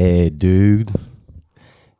[0.00, 0.92] Hey, dude.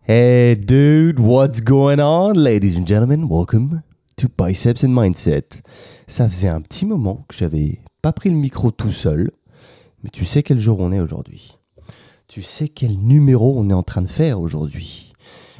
[0.06, 3.28] Hey, dude, what's going on, ladies and gentlemen?
[3.28, 3.82] Welcome
[4.18, 5.62] to Biceps and Mindset.
[6.06, 9.32] Ça faisait un petit moment que j'avais pas pris le micro tout seul,
[10.04, 11.58] mais tu sais quel jour on est aujourd'hui.
[12.28, 15.12] Tu sais quel numéro on est en train de faire aujourd'hui.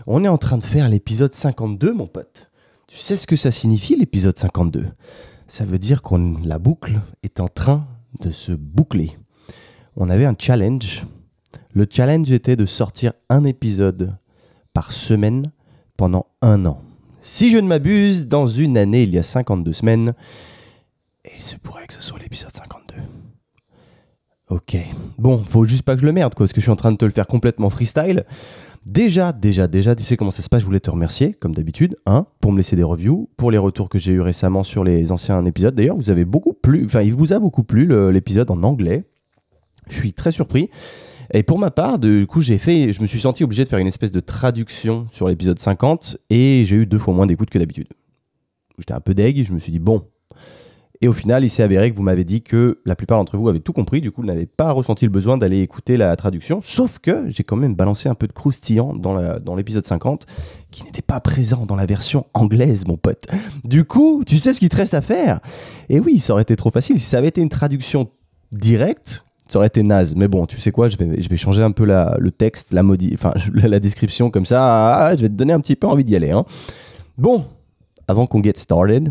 [0.07, 2.53] On est en train de faire l'épisode 52, mon pote.
[2.87, 4.87] Tu sais ce que ça signifie, l'épisode 52
[5.49, 6.15] Ça veut dire que
[6.47, 7.89] la boucle est en train
[8.21, 9.19] de se boucler.
[9.97, 11.05] On avait un challenge
[11.73, 14.17] le challenge était de sortir un épisode
[14.73, 15.53] par semaine
[15.97, 16.81] pendant un an.
[17.23, 20.15] Si je ne m'abuse, dans une année, il y a 52 semaines,
[21.25, 22.95] et il se pourrait que ce soit l'épisode 52.
[24.51, 24.77] Ok.
[25.19, 26.93] Bon, faut juste pas que je le merde, quoi, parce que je suis en train
[26.93, 28.25] de te le faire complètement freestyle.
[28.87, 31.97] Déjà, déjà, déjà, tu sais comment ça se passe, je voulais te remercier, comme d'habitude,
[32.07, 35.13] hein, pour me laisser des reviews, pour les retours que j'ai eu récemment sur les
[35.13, 35.75] anciens épisodes.
[35.75, 39.05] D'ailleurs, vous avez beaucoup plu, enfin, il vous a beaucoup plu l'épisode en anglais.
[39.91, 40.71] Je suis très surpris.
[41.33, 43.79] Et pour ma part, du coup, j'ai fait, je me suis senti obligé de faire
[43.79, 47.59] une espèce de traduction sur l'épisode 50 et j'ai eu deux fois moins d'écoute que
[47.59, 47.89] d'habitude.
[48.79, 50.05] J'étais un peu deg, je me suis dit bon.
[51.01, 53.49] Et au final, il s'est avéré que vous m'avez dit que la plupart d'entre vous
[53.49, 56.61] avaient tout compris, du coup, n'avez pas ressenti le besoin d'aller écouter la traduction.
[56.65, 60.27] Sauf que j'ai quand même balancé un peu de croustillant dans l'épisode 50
[60.73, 63.27] qui n'était pas présent dans la version anglaise, mon pote.
[63.63, 65.41] Du coup, tu sais ce qu'il te reste à faire?
[65.89, 68.11] Et oui, ça aurait été trop facile si ça avait été une traduction
[68.51, 70.15] directe ça aurait été naze.
[70.15, 72.73] Mais bon, tu sais quoi, je vais, je vais changer un peu la, le texte,
[72.73, 73.17] la, modi
[73.53, 74.95] la, description comme ça.
[74.95, 76.31] Ah, je vais te donner un petit peu envie d'y aller.
[76.31, 76.45] Hein.
[77.17, 77.47] Bon,
[78.07, 79.11] avant qu'on get started,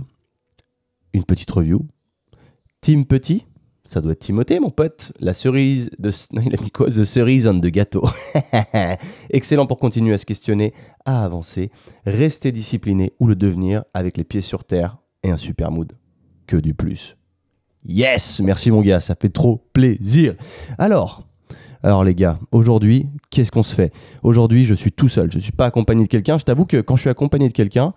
[1.14, 1.86] une petite review.
[2.82, 3.46] Team Petit,
[3.86, 5.12] ça doit être Timothée, mon pote.
[5.20, 6.12] La cerise de.
[6.32, 6.88] Il a mis quoi?
[6.88, 8.08] The cerise on the gâteau.
[9.32, 10.74] Excellent pour continuer à se questionner,
[11.06, 11.72] à avancer,
[12.06, 15.94] rester discipliné ou le devenir avec les pieds sur terre et un super mood.
[16.46, 17.17] Que du plus.
[17.88, 20.36] Yes, merci mon gars, ça fait trop plaisir.
[20.78, 21.26] Alors,
[21.84, 23.94] alors les gars, aujourd'hui, qu'est-ce qu'on se fait?
[24.24, 26.38] Aujourd'hui, je suis tout seul, je ne suis pas accompagné de quelqu'un.
[26.38, 27.94] Je t'avoue que quand je suis accompagné de quelqu'un,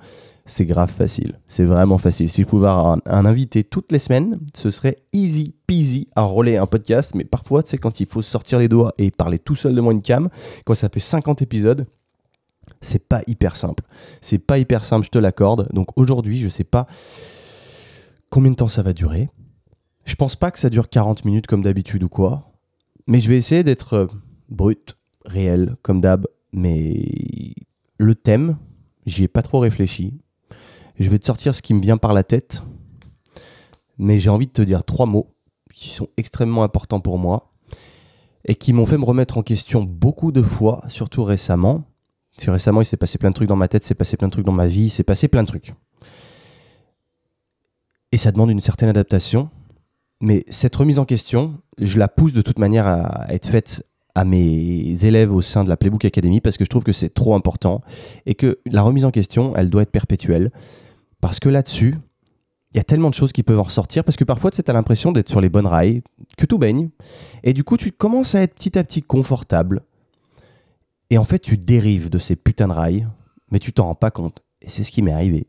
[0.47, 1.41] c'est grave facile.
[1.47, 2.29] C'est vraiment facile.
[2.29, 6.57] Si je pouvais avoir un, invité toutes les semaines, ce serait easy peasy à rouler
[6.57, 7.17] un podcast.
[7.17, 9.81] Mais parfois, tu sais, quand il faut sortir les doigts et parler tout seul de
[9.81, 10.29] moi une cam,
[10.65, 11.85] quand ça fait 50 épisodes,
[12.81, 13.83] c'est pas hyper simple.
[14.21, 15.69] C'est pas hyper simple, je te l'accorde.
[15.73, 16.87] Donc aujourd'hui, je sais pas
[18.31, 19.29] combien de temps ça va durer.
[20.11, 22.51] Je pense pas que ça dure 40 minutes comme d'habitude ou quoi.
[23.07, 24.07] Mais je vais essayer d'être euh,
[24.49, 26.27] brut, réel, comme d'hab.
[26.53, 27.55] Mais
[27.97, 28.59] le thème,
[29.07, 30.19] j'y ai pas trop réfléchi.
[30.99, 32.65] Je vais te sortir ce qui me vient par la tête.
[33.99, 35.33] Mais j'ai envie de te dire trois mots
[35.73, 37.49] qui sont extrêmement importants pour moi
[38.45, 41.85] et qui m'ont fait me remettre en question beaucoup de fois, surtout récemment.
[42.35, 44.27] Parce que récemment, il s'est passé plein de trucs dans ma tête, s'est passé plein
[44.27, 45.73] de trucs dans ma vie, s'est passé plein de trucs.
[48.11, 49.51] Et ça demande une certaine adaptation.
[50.21, 54.25] Mais cette remise en question, je la pousse de toute manière à être faite à
[54.25, 57.35] mes élèves au sein de la Playbook Academy parce que je trouve que c'est trop
[57.35, 57.81] important
[58.27, 60.51] et que la remise en question, elle doit être perpétuelle.
[61.21, 61.95] Parce que là-dessus,
[62.73, 64.73] il y a tellement de choses qui peuvent en ressortir parce que parfois, tu as
[64.73, 66.03] l'impression d'être sur les bonnes rails,
[66.37, 66.91] que tout baigne.
[67.43, 69.83] Et du coup, tu commences à être petit à petit confortable.
[71.11, 73.09] Et en fait, tu dérives de ces putains de rails,
[73.51, 74.43] mais tu t'en rends pas compte.
[74.63, 75.47] Et c'est ce qui m'est arrivé.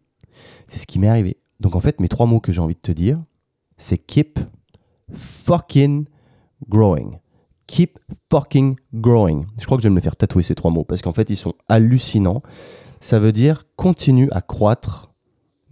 [0.68, 1.38] C'est ce qui m'est arrivé.
[1.60, 3.22] Donc en fait, mes trois mots que j'ai envie de te dire,
[3.78, 4.40] c'est keep
[5.14, 6.06] fucking
[6.68, 7.20] growing.
[7.68, 8.00] Keep
[8.30, 9.46] fucking growing.
[9.60, 11.38] Je crois que je vais me faire tatouer ces trois mots parce qu'en fait, ils
[11.38, 12.42] sont hallucinants.
[13.00, 15.12] Ça veut dire continue à croître,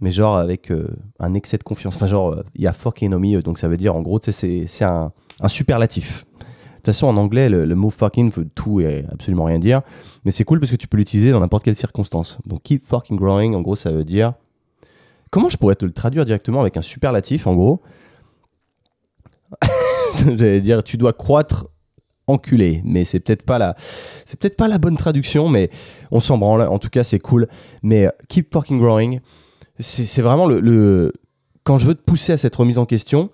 [0.00, 1.96] mais genre avec euh, un excès de confiance.
[1.96, 3.42] Enfin, genre, euh, il y a fucking au milieu.
[3.42, 6.24] Donc, ça veut dire, en gros, c'est un, un superlatif.
[6.80, 9.82] De toute façon, en anglais, le, mot fucking veut tout et absolument rien dire.
[10.24, 12.38] Mais c'est cool parce que tu peux l'utiliser dans n'importe quelle circonstance.
[12.46, 14.32] Donc, keep fucking growing, en gros, ça veut dire.
[15.30, 17.82] Comment je pourrais te le traduire directement avec un superlatif, en gros?
[20.18, 21.66] J'allais dire, tu dois croître
[22.26, 23.74] enculé, mais c'est peut-être pas la,
[24.24, 25.70] c'est peut-être pas la bonne traduction, mais
[26.10, 26.62] on s'en branle.
[26.62, 27.48] En tout cas, c'est cool.
[27.82, 29.20] Mais euh, keep fucking growing,
[29.78, 31.12] c'est vraiment le,
[31.64, 33.30] quand je veux te pousser à cette remise en question,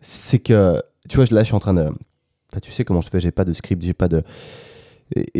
[0.00, 3.08] c'est que, tu vois, là, je suis en train de, enfin, tu sais comment je
[3.08, 4.22] fais, j'ai pas de script, j'ai pas de,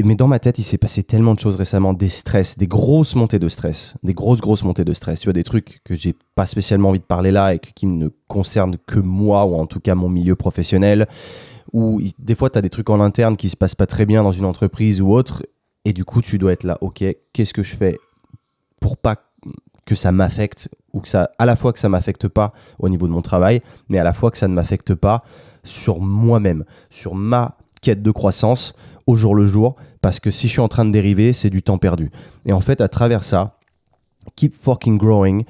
[0.05, 3.15] mais dans ma tête, il s'est passé tellement de choses récemment, des stress, des grosses
[3.15, 5.21] montées de stress, des grosses, grosses montées de stress.
[5.21, 8.09] Tu vois, des trucs que j'ai pas spécialement envie de parler là et qui ne
[8.29, 11.09] concernent que moi ou en tout cas mon milieu professionnel.
[11.73, 14.23] Ou des fois, tu as des trucs en interne qui se passent pas très bien
[14.23, 15.43] dans une entreprise ou autre.
[15.85, 17.99] Et du coup, tu dois être là, ok, qu'est-ce que je fais
[18.81, 19.17] pour pas
[19.87, 23.07] que ça m'affecte ou que ça, à la fois que ça m'affecte pas au niveau
[23.07, 25.23] de mon travail, mais à la fois que ça ne m'affecte pas
[25.63, 27.57] sur moi-même, sur ma
[27.93, 28.75] de croissance
[29.07, 31.63] au jour le jour, parce que si je suis en train de dériver, c'est du
[31.63, 32.11] temps perdu.
[32.47, 33.59] Et en fait, à travers ça,
[34.37, 35.45] keep fucking growing,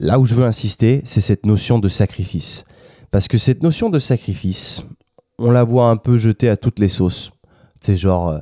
[0.00, 2.64] là où je veux insister, c'est cette notion de sacrifice.
[3.10, 4.82] Parce que cette notion de sacrifice,
[5.38, 7.30] on la voit un peu jetée à toutes les sauces.
[7.80, 8.38] C'est genre, euh,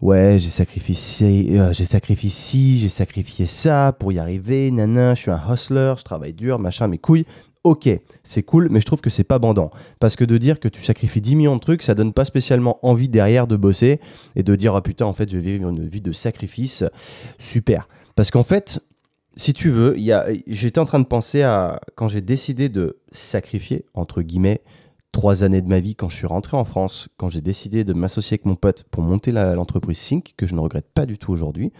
[0.00, 5.22] ouais, j'ai sacrifié, euh, j'ai sacrifié ci, j'ai sacrifié ça pour y arriver, nana, je
[5.22, 7.26] suis un hustler, je travaille dur, machin, mes couilles.
[7.62, 7.90] Ok,
[8.24, 9.70] c'est cool, mais je trouve que c'est pas bandant.
[9.98, 12.78] Parce que de dire que tu sacrifies 10 millions de trucs, ça donne pas spécialement
[12.86, 14.00] envie derrière de bosser
[14.34, 16.84] et de dire, ah putain, en fait, je vais vivre une vie de sacrifice.
[17.38, 17.86] Super.
[18.16, 18.82] Parce qu'en fait,
[19.36, 19.94] si tu veux,
[20.46, 24.62] j'étais en train de penser à quand j'ai décidé de sacrifier, entre guillemets,
[25.12, 27.92] trois années de ma vie quand je suis rentré en France, quand j'ai décidé de
[27.92, 31.32] m'associer avec mon pote pour monter l'entreprise Sync, que je ne regrette pas du tout
[31.32, 31.72] aujourd'hui.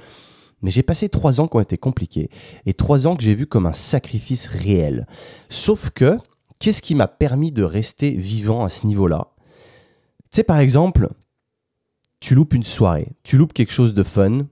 [0.63, 2.31] Mais j'ai passé trois ans qui ont été compliqués
[2.67, 5.07] et trois ans que j'ai vu comme un sacrifice réel.
[5.49, 6.19] Sauf que,
[6.59, 9.29] qu'est-ce qui m'a permis de rester vivant à ce niveau-là?
[10.31, 11.09] Tu sais, par exemple,
[12.21, 14.47] tu loupes une soirée, tu loupes quelque chose de fun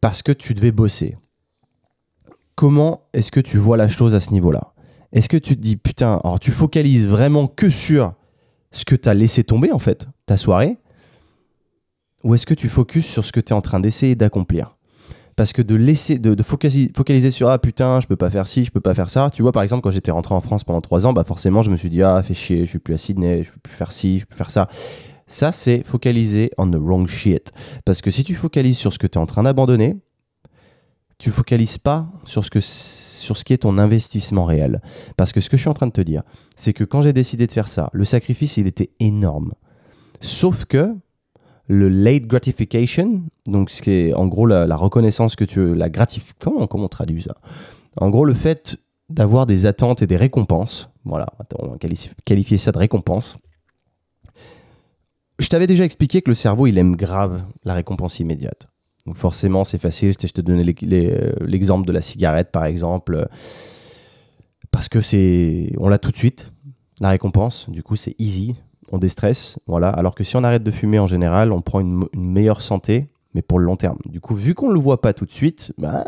[0.00, 1.16] parce que tu devais bosser.
[2.56, 4.74] Comment est-ce que tu vois la chose à ce niveau-là?
[5.12, 8.14] Est-ce que tu te dis, putain, alors tu focalises vraiment que sur
[8.72, 10.78] ce que tu as laissé tomber en fait, ta soirée
[12.24, 14.76] ou est-ce que tu focuses sur ce que tu es en train d'essayer d'accomplir?
[15.36, 18.70] Parce que de laisser de, focaliser, sur ah putain je peux pas faire ci je
[18.70, 19.30] peux pas faire ça.
[19.32, 21.70] Tu vois par exemple quand j'étais rentré en France pendant trois ans bah forcément je
[21.70, 23.92] me suis dit ah fais chier je suis plus à Sydney je peux plus faire
[23.92, 24.68] ci je peux faire ça.
[25.26, 27.52] Ça c'est focaliser on the wrong shit.
[27.86, 29.96] Parce que si tu focalises sur ce que tu es en train d'abandonner
[31.18, 34.82] tu focalises pas sur ce que sur ce qui est ton investissement réel.
[35.16, 36.22] Parce que ce que je suis en train de te dire
[36.56, 39.52] c'est que quand j'ai décidé de faire ça le sacrifice il était énorme.
[40.20, 40.94] Sauf que
[41.72, 46.66] le late gratification, donc ce qui est en gros la, reconnaissance que tu la gratification,
[46.66, 47.36] comment, on traduit ça?
[47.96, 48.76] En gros, le fait
[49.08, 51.26] d'avoir des attentes et des récompenses, voilà,
[51.58, 51.76] on va
[52.24, 53.38] qualifier ça de récompense.
[55.38, 58.68] Je t'avais déjà expliqué que le cerveau, il aime grave la récompense immédiate.
[59.06, 60.12] Donc forcément, c'est facile.
[60.12, 63.28] Je te donnais euh, l'exemple de la cigarette, par exemple,
[64.70, 66.52] parce que c'est, on l'a tout de suite,
[67.00, 67.68] la récompense.
[67.70, 68.54] Du coup, c'est easy
[68.92, 69.88] on déstresse, voilà.
[69.88, 73.40] Alors que si on arrête de fumer en général, on prend une, meilleure santé, mais
[73.40, 73.96] pour le long terme.
[74.04, 76.04] Du coup, vu qu'on ne le voit pas tout de suite, bah,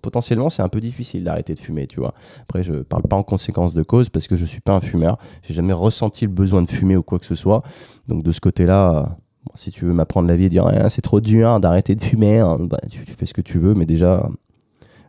[0.00, 2.14] potentiellement c'est un peu difficile d'arrêter de fumer, tu vois.
[2.42, 5.18] Après, je parle pas en conséquence de cause parce que je suis pas un fumeur.
[5.42, 7.62] J'ai jamais ressenti le besoin de fumer ou quoi que ce soit.
[8.06, 9.18] Donc de ce côté-là,
[9.56, 12.38] si tu veux m'apprendre la vie et dire ah, c'est trop dur d'arrêter de fumer,
[12.38, 14.30] hein, bah, tu, fais ce que tu veux, mais déjà,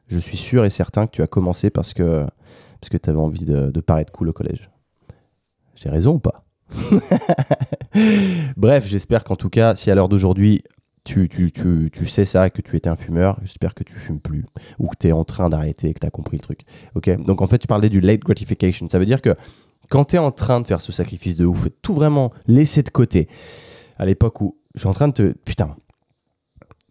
[0.07, 2.25] je suis sûr et certain que tu as commencé parce que
[2.81, 4.71] parce que tu avais envie de, de paraître cool au collège.
[5.75, 6.44] J'ai raison ou pas?
[8.57, 10.63] Bref, j'espère qu'en tout cas, si à l'heure d'aujourd'hui,
[11.03, 14.19] tu, tu, tu, tu, sais ça, que tu étais un fumeur, j'espère que tu fumes
[14.19, 14.45] plus
[14.79, 16.61] ou que tu es en train d'arrêter et que tu as compris le truc.
[16.95, 17.09] Ok?
[17.21, 18.87] Donc en fait, tu parlais du late gratification.
[18.89, 19.35] Ça veut dire que
[19.89, 22.81] quand tu es en train de faire ce sacrifice de ouf et tout vraiment laisser
[22.81, 23.27] de côté,
[23.97, 25.33] à l'époque où je suis en train de te.
[25.45, 25.75] Putain,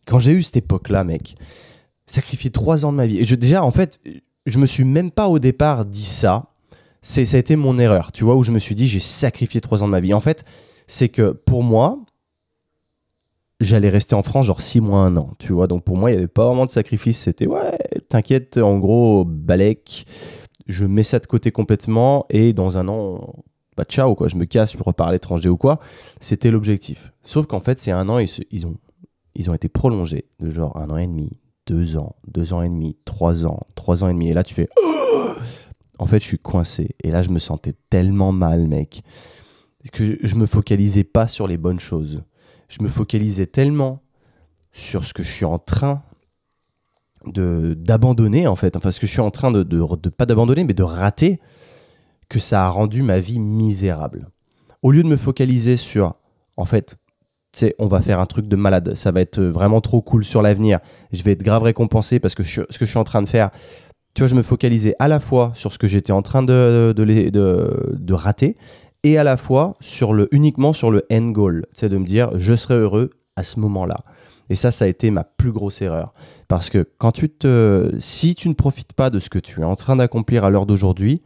[0.06, 1.36] quand j'ai eu cette époque-là, mec,
[2.06, 3.18] sacrifier trois ans de ma vie.
[3.18, 4.00] Et je, déjà, en fait,
[4.46, 6.53] je me suis même pas au départ dit ça
[7.04, 9.60] c'est ça a été mon erreur, tu vois, où je me suis dit j'ai sacrifié
[9.60, 10.14] trois ans de ma vie.
[10.14, 10.42] En fait,
[10.86, 11.98] c'est que pour moi,
[13.60, 15.66] j'allais rester en France genre six mois, un an, tu vois.
[15.66, 17.18] Donc pour moi, il n'y avait pas vraiment de sacrifice.
[17.18, 17.76] C'était ouais,
[18.08, 20.06] t'inquiète, en gros, balèque,
[20.66, 23.34] je mets ça de côté complètement et dans un an,
[23.76, 25.80] bah ciao, quoi, je me casse, je repars à l'étranger ou quoi.
[26.20, 27.12] C'était l'objectif.
[27.22, 28.76] Sauf qu'en fait, c'est un an, ils, ils, ont,
[29.34, 31.32] ils ont été prolongés de genre un an et demi,
[31.66, 34.30] deux ans, deux ans et demi, trois ans, trois ans et demi.
[34.30, 34.70] Et là, tu fais
[35.98, 36.94] en fait, je suis coincé.
[37.02, 39.02] Et là, je me sentais tellement mal, mec,
[39.92, 42.24] que je, me focalisais pas sur les bonnes choses.
[42.68, 44.02] Je me focalisais tellement
[44.72, 46.02] sur ce que je suis en train
[47.26, 48.76] de d'abandonner, en fait.
[48.76, 51.40] Enfin, ce que je suis en train de, de, pas d'abandonner, mais de rater,
[52.28, 54.28] que ça a rendu ma vie misérable.
[54.82, 56.14] Au lieu de me focaliser sur,
[56.56, 56.96] en fait,
[57.52, 60.24] tu sais, on va faire un truc de malade, ça va être vraiment trop cool
[60.24, 60.80] sur l'avenir,
[61.12, 63.50] je vais être grave récompensé parce que ce que je suis en train de faire,
[64.14, 66.94] tu vois, je me focalisais à la fois sur ce que j'étais en train de,
[66.96, 67.04] de,
[67.92, 68.56] de, rater
[69.02, 71.66] et à la fois sur le, uniquement sur le end goal.
[71.72, 73.96] C'est de me dire, je serai heureux à ce moment-là.
[74.50, 76.14] Et ça, ça a été ma plus grosse erreur.
[76.48, 79.64] Parce que quand tu te, si tu ne profites pas de ce que tu es
[79.64, 81.22] en train d'accomplir à l'heure d'aujourd'hui,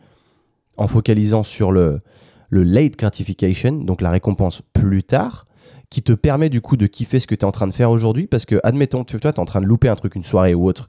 [0.76, 2.00] en focalisant sur le,
[2.48, 5.46] le late gratification, donc la récompense plus tard,
[5.90, 7.90] qui te permet du coup de kiffer ce que tu es en train de faire
[7.90, 10.24] aujourd'hui, parce que admettons, tu vois, tu es en train de louper un truc, une
[10.24, 10.86] soirée ou autre,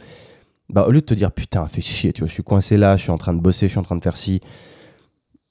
[0.70, 2.98] bah, au lieu de te dire putain, fais chier, tu vois, je suis coincé là,
[2.98, 4.42] je suis en train de bosser, je suis en train de faire ci,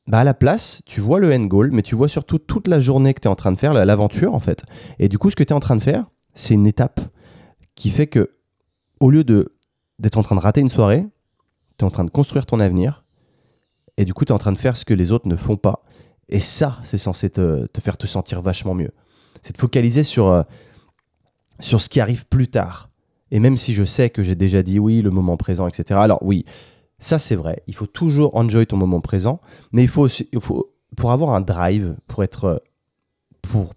[0.06, 2.80] bah à la place, tu vois le end goal, mais tu vois surtout toute la
[2.80, 4.64] journée que tu es en train de faire, l'aventure en fait.
[4.98, 7.00] Et du coup, ce que tu es en train de faire, c'est une étape
[7.74, 8.30] qui fait que,
[9.00, 9.54] au lieu de
[9.98, 11.04] d'être en train de rater une soirée,
[11.76, 13.04] tu es en train de construire ton avenir,
[13.96, 15.56] et du coup, tu es en train de faire ce que les autres ne font
[15.56, 15.82] pas.
[16.28, 18.92] Et ça, c'est censé te, te, faire te sentir vachement mieux.
[19.42, 20.42] C'est de focaliser sur, euh,
[21.58, 22.87] sur ce qui arrive plus tard
[23.30, 25.98] et même si je sais que j'ai déjà dit oui, le moment présent, etc.
[26.02, 26.44] Alors oui,
[26.98, 27.62] ça c'est vrai.
[27.66, 29.40] Il faut toujours enjoy ton moment présent,
[29.72, 30.08] mais il faut,
[30.40, 32.62] faut pour avoir un drive, pour être
[33.42, 33.72] pour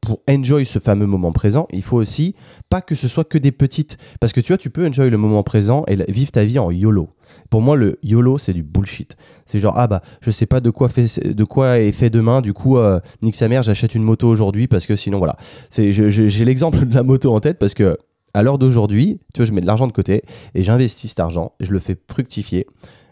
[0.00, 2.34] pour enjoy ce fameux moment présent, il faut aussi
[2.70, 3.98] pas que ce soit que des petites.
[4.18, 6.70] Parce que tu vois, tu peux enjoy le moment présent et vivre ta vie en
[6.70, 7.10] YOLO.
[7.50, 9.16] Pour moi, le YOLO, c'est du bullshit.
[9.46, 12.40] C'est genre, ah bah, je sais pas de quoi, fait, de quoi est fait demain,
[12.40, 15.36] du coup, euh, nique sa mère, j'achète une moto aujourd'hui parce que sinon, voilà.
[15.70, 17.98] J'ai l'exemple de la moto en tête parce que
[18.34, 20.22] à l'heure d'aujourd'hui, tu vois, je mets de l'argent de côté
[20.54, 22.66] et j'investis cet argent, je le fais fructifier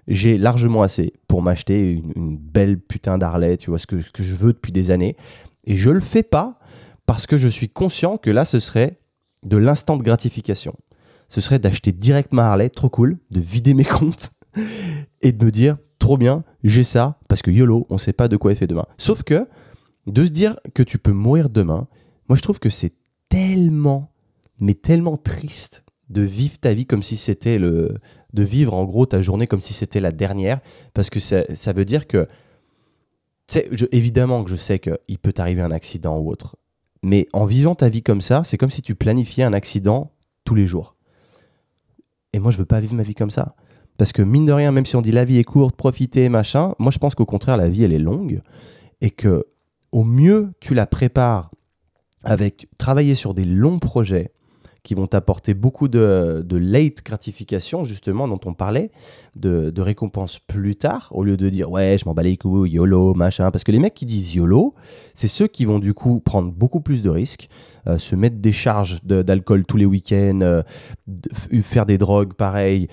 [0.09, 4.55] j'ai largement assez pour m'acheter une, belle putain d'Harley, tu vois, ce que, je veux
[4.55, 5.17] depuis des années.
[5.65, 6.59] Et je le fais pas
[7.07, 8.99] parce que je suis conscient que là, ce serait
[9.45, 10.75] de l'instant de gratification.
[11.29, 14.31] Ce serait d'acheter direct ma Harley, trop cool, de vider mes comptes
[15.21, 18.37] et de me dire, trop bien, j'ai ça, parce que YOLO, on sait pas de
[18.39, 18.87] quoi est fait demain.
[18.97, 19.47] Sauf que,
[20.07, 21.87] de se dire que tu peux mourir demain,
[22.31, 22.95] moi je trouve que c'est
[23.29, 24.11] tellement,
[24.61, 27.99] mais tellement triste de vivre ta vie comme si c'était le.
[28.33, 30.61] de vivre en gros ta journée comme si c'était la dernière,
[30.95, 32.29] parce que ça, ça veut dire que
[33.93, 36.57] évidemment que je sais qu'il peut t'arriver un accident ou autre.
[37.03, 40.13] Mais en vivant ta vie comme ça, c'est comme si tu planifiais un accident
[40.45, 40.97] tous les jours.
[42.33, 43.55] Et moi, je veux pas vivre ma vie comme ça.
[43.97, 46.75] Parce que mine de rien, même si on dit la vie est courte, profiter, machin,
[46.79, 48.43] moi je pense qu'au contraire, la vie, elle est longue.
[49.01, 49.47] Et que
[49.91, 51.51] au mieux tu la prépares
[52.23, 54.33] avec travailler sur des longs projets,
[54.83, 58.91] qui vont t'apporter beaucoup de, late gratification, justement, dont on parlait,
[59.37, 62.71] de, de récompenses plus tard, au lieu de dire ouais, je m'en bats les couilles,
[62.71, 63.51] YOLO, machin.
[63.51, 64.75] Parce que les mecs qui disent YOLO,
[65.15, 67.49] c'est ceux qui vont du coup prendre beaucoup plus de risques,
[67.87, 70.63] euh, se mettre des charges d'alcool tous les week-ends, euh,
[71.63, 72.89] faire des drogues pareil,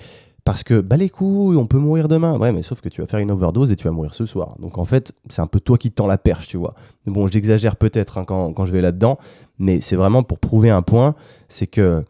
[0.46, 2.38] parce que, bah les couilles, on peut mourir demain.
[2.38, 4.54] Ouais, mais sauf que tu vas faire une overdose et tu vas mourir ce soir.
[4.60, 6.74] Donc en fait, c'est un peu toi qui te tends la perche, tu vois.
[7.04, 9.18] Bon, j'exagère peut-être hein, quand, quand, je vais là-dedans,
[9.58, 11.16] mais c'est vraiment pour prouver un point,
[11.48, 12.04] c'est que,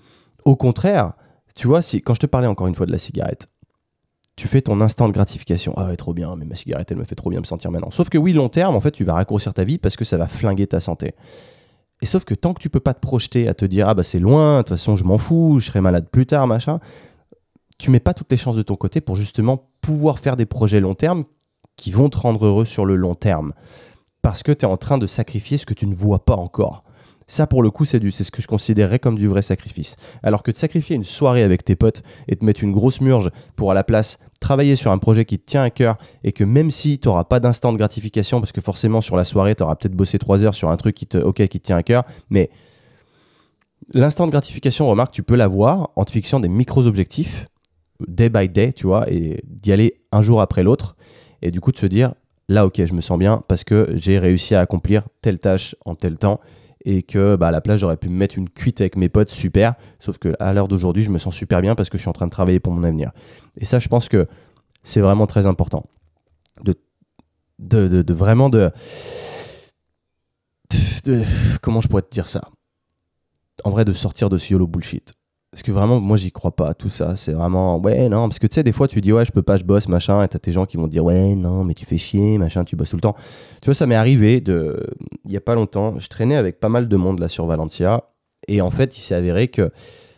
[0.45, 1.15] au contraire,
[1.55, 3.47] tu vois, si, quand je te parlais encore une fois de la cigarette,
[4.37, 5.73] tu fais ton instant de gratification.
[5.79, 7.91] Ah ouais, trop bien, mais ma cigarette, elle me fait trop bien me sentir maintenant.
[7.91, 10.19] Sauf que oui, long terme, en fait, tu vas raccourcir ta vie parce que ça
[10.19, 11.15] va flinguer ta santé.
[12.03, 14.03] Et sauf que tant que tu peux pas te projeter à te dire, ah bah
[14.03, 16.81] c'est loin, de toute façon, je m'en fous, je serai malade plus tard, machin,
[17.79, 20.81] tu mets pas toutes les chances de ton côté pour justement pouvoir faire des projets
[20.81, 21.25] long terme
[21.77, 23.53] qui vont te rendre heureux sur le long terme.
[24.23, 26.83] Parce que tu es en train de sacrifier ce que tu ne vois pas encore.
[27.29, 29.97] Ça, pour le coup, c'est ce que je considérerais comme du vrai sacrifice.
[30.23, 33.31] Alors que de sacrifier une soirée avec tes potes et te mettre une grosse murge
[33.57, 36.45] pour à la place travailler sur un projet qui te tient à cœur et que
[36.45, 39.65] même si tu n'auras pas d'instant de gratification, parce que forcément sur la soirée, tu
[39.65, 41.83] auras peut-être bossé trois heures sur un truc qui te, ok, qui te tient à
[41.83, 42.49] cœur, mais
[43.93, 47.49] l'instant de gratification, remarque, tu peux l'avoir en te fixant des micros objectifs
[48.07, 50.97] day by day, tu vois, et d'y aller un jour après l'autre,
[51.43, 52.15] et du coup de se dire,
[52.49, 55.95] là, ok, je me sens bien parce que j'ai réussi à accomplir telle tâche en
[55.95, 56.41] tel temps,
[56.87, 59.29] et que bah, à la place, j'aurais pu me mettre une cuite avec mes potes,
[59.29, 62.09] super, sauf que à l'heure d'aujourd'hui, je me sens super bien parce que je suis
[62.09, 63.11] en train de travailler pour mon avenir.
[63.59, 64.29] Et ça, je pense que
[64.85, 65.85] c'est vraiment très important.
[67.59, 68.71] De, vraiment de,
[71.07, 71.23] de,
[71.61, 72.43] Comment je pourrais te dire ça?
[73.65, 75.15] En vrai, de sortir de ce YOLO bullshit.
[75.57, 77.17] Parce que vraiment, moi, j'y crois pas, tout ça.
[77.17, 79.41] C'est vraiment, ouais, non, parce que tu sais, des fois, tu dis, ouais, je peux
[79.41, 81.87] pas, je bosse, machin, et t'as tes gens qui vont dire, ouais, non, mais tu
[81.87, 83.17] fais chier, machin, tu bosses tout le temps.
[83.63, 84.87] Tu vois, ça m'est arrivé de,
[85.25, 88.05] il y a pas longtemps, je traînais avec pas mal de monde là sur Valentia,
[88.49, 89.71] et en fait, il s'est avéré que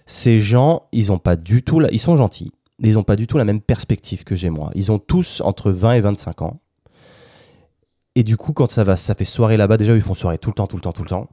[0.07, 3.39] ces gens, ils ont pas du tout, ils sont gentils, ils ont pas du tout
[3.39, 4.73] la même perspective que j'ai moi.
[4.75, 6.59] Ils ont tous entre 20 et 25 ans.
[8.17, 10.51] Et du coup, quand ça va, ça fait soirée là-bas, déjà, ils font soirée tout
[10.51, 11.29] le temps, tout le temps, tout le temps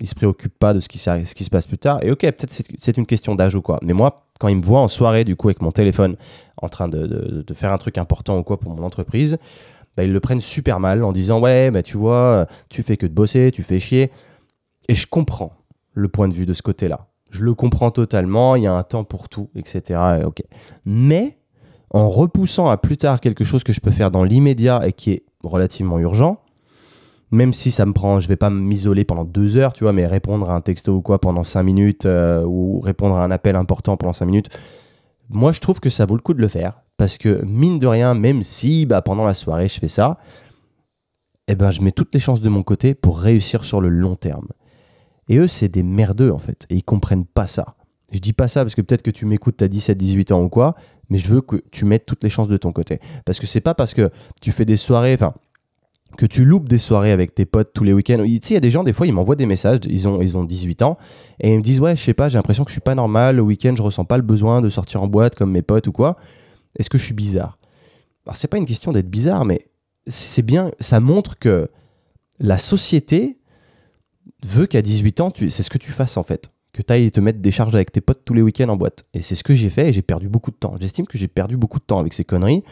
[0.00, 1.98] ils se préoccupent pas de ce qui, se passe plus tard.
[2.02, 3.80] Et ok, peut-être c'est une question d'âge ou quoi.
[3.82, 6.16] Mais moi, quand ils me voient en soirée, du coup, avec mon téléphone,
[6.62, 9.38] en train de, faire un truc important ou quoi pour mon entreprise,
[9.96, 13.06] bah, ils le prennent super mal en disant ouais, mais tu vois, tu fais que
[13.06, 14.12] de bosser, tu fais chier.
[14.88, 15.52] Et je comprends
[15.92, 17.08] le point de vue de ce côté-là.
[17.30, 18.54] Je le comprends totalement.
[18.54, 20.00] Il y a un temps pour tout, etc.
[20.24, 20.42] ok.
[20.84, 21.38] Mais
[21.90, 25.12] en repoussant à plus tard quelque chose que je peux faire dans l'immédiat et qui
[25.12, 26.40] est relativement urgent,
[27.30, 30.06] même si ça me prend, je vais pas m'isoler pendant deux heures, tu vois, mais
[30.06, 33.56] répondre à un texto ou quoi pendant cinq minutes euh, ou répondre à un appel
[33.56, 34.48] important pendant cinq minutes,
[35.28, 37.86] moi je trouve que ça vaut le coup de le faire parce que mine de
[37.86, 40.18] rien, même si bah, pendant la soirée je fais ça,
[41.48, 44.16] eh ben je mets toutes les chances de mon côté pour réussir sur le long
[44.16, 44.48] terme.
[45.28, 47.76] Et eux, c'est des merdeux en fait, et ils comprennent pas ça.
[48.10, 50.48] Je dis pas ça parce que peut-être que tu m'écoutes, as 17, 18 ans ou
[50.48, 50.74] quoi,
[51.10, 53.00] mais je veux que tu mettes toutes les chances de ton côté.
[53.26, 55.34] Parce que c'est pas parce que tu fais des soirées, enfin,
[56.18, 58.18] que tu loupes des soirées avec tes potes tous les week-ends.
[58.24, 60.20] Tu sais, il y a des gens, des fois, ils m'envoient des messages, ils ont,
[60.20, 60.98] ils ont 18 ans,
[61.38, 63.36] et ils me disent, ouais, je sais pas, j'ai l'impression que je suis pas normal,
[63.36, 65.92] le week-end, je ressens pas le besoin de sortir en boîte comme mes potes ou
[65.92, 66.16] quoi.
[66.76, 67.56] Est-ce que je suis bizarre?
[68.26, 69.68] Alors, c'est pas une question d'être bizarre, mais
[70.08, 71.70] c'est bien, ça montre que
[72.40, 73.38] la société
[74.44, 76.50] veut qu'à 18 ans, c'est ce que tu fasses en fait.
[76.72, 79.04] Que tu ailles te mettre des charges avec tes potes tous les week-ends en boîte.
[79.14, 80.76] Et c'est ce que j'ai fait et j'ai perdu beaucoup de temps.
[80.80, 82.64] J'estime que j'ai perdu beaucoup de temps avec ces conneries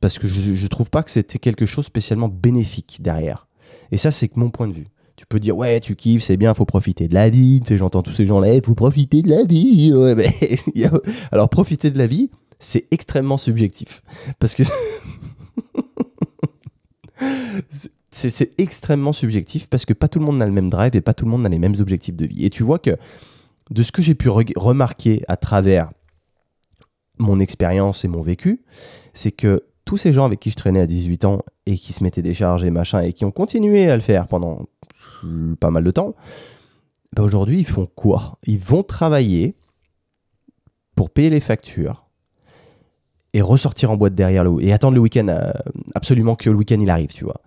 [0.00, 3.46] parce que je, je trouve pas que c'était quelque chose spécialement bénéfique derrière.
[3.90, 4.88] Et ça, c'est que mon point de vue.
[5.16, 7.62] Tu peux dire, ouais, tu kiffes, c'est bien, faut profiter de la vie.
[7.70, 9.92] J'entends tous ces gens-là, il faut profiter de la vie.
[11.32, 14.02] Alors, profiter de la vie, c'est extrêmement subjectif.
[14.38, 14.62] Parce que.
[18.10, 21.12] c'est extrêmement subjectif parce que pas tout le monde n'a le même drive et pas
[21.14, 22.44] tout le monde n'a les mêmes objectifs de vie.
[22.44, 22.96] Et tu vois que
[23.70, 25.90] de ce que j'ai pu remarquer à travers
[27.18, 28.62] mon expérience et mon vécu,
[29.12, 32.04] c'est que tous ces gens avec qui je traînais à 18 ans et qui se
[32.04, 34.66] mettaient des charges et machin et qui ont continué à le faire pendant
[35.58, 36.14] pas mal de temps,
[37.14, 38.38] ben aujourd'hui ils font quoi?
[38.46, 39.56] Ils vont travailler
[40.94, 42.06] pour payer les factures
[43.32, 45.52] et ressortir en boîte derrière le et attendre le week-end euh,
[45.94, 47.40] absolument que le week-end il arrive, tu vois.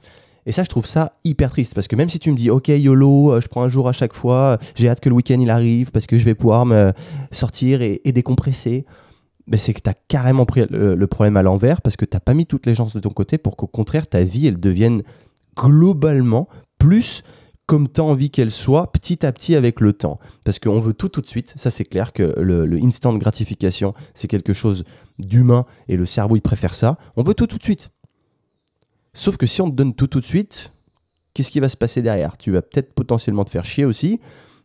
[0.45, 2.69] Et ça, je trouve ça hyper triste parce que même si tu me dis, ok,
[2.69, 5.49] YOLO, euh, je prends un jour à chaque fois, j'ai hâte que le week-end il
[5.49, 6.93] arrive parce que je vais pouvoir me
[7.31, 8.85] sortir et, décompresser,
[9.49, 12.19] mais c'est que tu as carrément pris le, problème à l'envers parce que tu n'as
[12.19, 15.03] pas mis toutes les chances de ton côté pour qu'au contraire, ta vie, elle devienne
[15.55, 17.23] globalement plus
[17.65, 20.19] comme tu as envie qu'elle soit petit à petit avec le temps.
[20.43, 21.53] Parce qu'on veut tout tout de suite.
[21.55, 24.85] Ça, c'est clair que le, instant gratification, c'est quelque chose
[25.17, 26.97] d'humain et le cerveau, il préfère ça.
[27.15, 27.89] On veut tout tout de suite.
[29.13, 30.71] Sauf que si on te donne tout tout de suite,
[31.33, 32.37] qu'est-ce qui va se passer derrière?
[32.37, 34.19] Tu vas peut-être potentiellement te faire chier aussi.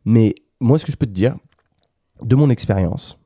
[0.05, 1.37] Mais moi, ce que je peux te dire,
[2.23, 3.17] de mon expérience,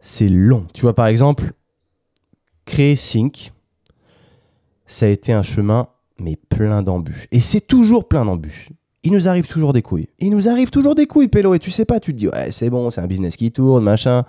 [0.00, 0.66] c'est long.
[0.74, 1.52] Tu vois, par exemple,
[2.64, 3.52] créer Sync,
[4.86, 5.88] ça a été un chemin,
[6.18, 7.26] mais plein d'embûches.
[7.30, 8.70] Et c'est toujours plein d'embûches.
[9.02, 10.08] Il nous arrive toujours des couilles.
[10.18, 11.54] Il nous arrive toujours des couilles, Pélo.
[11.54, 13.82] Et tu sais pas, tu te dis, ouais, c'est bon, c'est un business qui tourne,
[13.82, 14.24] machin.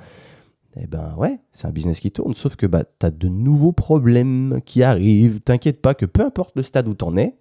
[0.78, 3.74] Eh ben ouais, c'est un business qui tourne, sauf que bah, tu as de nouveaux
[3.74, 5.42] problèmes qui arrivent.
[5.42, 7.36] T'inquiète pas que peu importe le stade où t'en es,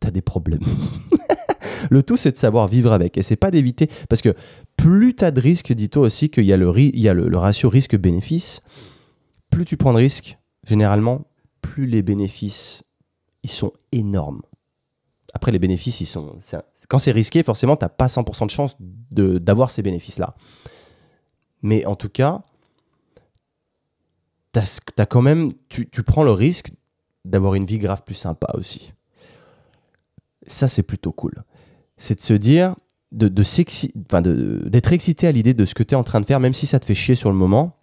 [0.00, 0.62] tu as des problèmes.
[1.90, 3.18] le tout, c'est de savoir vivre avec.
[3.18, 3.88] Et c'est pas d'éviter.
[4.08, 4.34] Parce que
[4.76, 7.36] plus tu as de risques, dis-toi aussi qu'il y a, le, il y a le,
[7.36, 8.60] ratio risque-bénéfice.
[9.50, 11.26] Plus tu prends de risques, généralement,
[11.60, 12.84] plus les bénéfices,
[13.42, 14.42] ils sont énormes.
[15.34, 16.38] Après, les bénéfices, ils sont.
[16.88, 18.76] Quand c'est risqué, forcément, tu n'as pas 100% de chance
[19.10, 20.34] d'avoir ces bénéfices-là.
[21.62, 22.44] Mais en tout cas,
[24.58, 26.72] as, quand même, tu, prends le risque
[27.24, 28.92] d'avoir une vie grave plus sympa aussi.
[30.46, 31.32] Ça, c'est plutôt cool.
[32.02, 32.74] C'est de se dire,
[33.12, 36.40] de, de d'être excité à l'idée de ce que tu es en train de faire,
[36.40, 37.76] même si ça te fait chier sur le moment,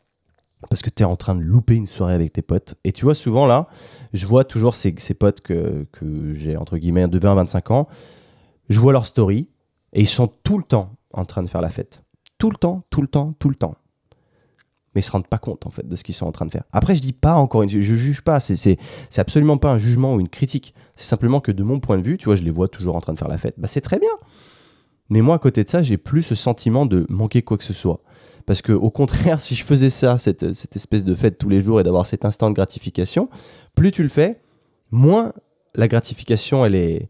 [0.70, 2.76] parce que tu es en train de louper une soirée avec tes potes.
[2.84, 3.70] Et tu vois, souvent là,
[4.12, 7.88] je vois toujours ces, potes que, que j'ai, entre guillemets, de 20 à 25 ans,
[8.68, 9.48] je vois leur story,
[9.94, 12.04] et ils sont tout le temps en train de faire la fête.
[12.40, 13.76] Tout le temps, tout le temps, tout le temps
[14.94, 16.52] mais ils se rendent pas compte en fait de ce qu'ils sont en train de
[16.52, 16.64] faire.
[16.72, 18.78] Après, je dis pas encore une, je juge pas, c'est c'est
[19.18, 20.74] absolument pas un jugement ou une critique.
[20.96, 23.02] C'est simplement que de mon point de vue, tu vois, je les vois toujours en
[23.02, 23.56] train de faire la fête.
[23.58, 24.10] Bah c'est très bien.
[25.10, 27.74] Mais moi, à côté de ça, j'ai plus ce sentiment de manquer quoi que ce
[27.74, 28.02] soit.
[28.46, 31.62] Parce que au contraire, si je faisais ça, cette, cette espèce de fête tous les
[31.62, 33.30] jours et d'avoir cet instant de gratification,
[33.76, 34.42] plus tu le fais,
[34.92, 35.34] moins
[35.76, 37.10] la gratification elle est,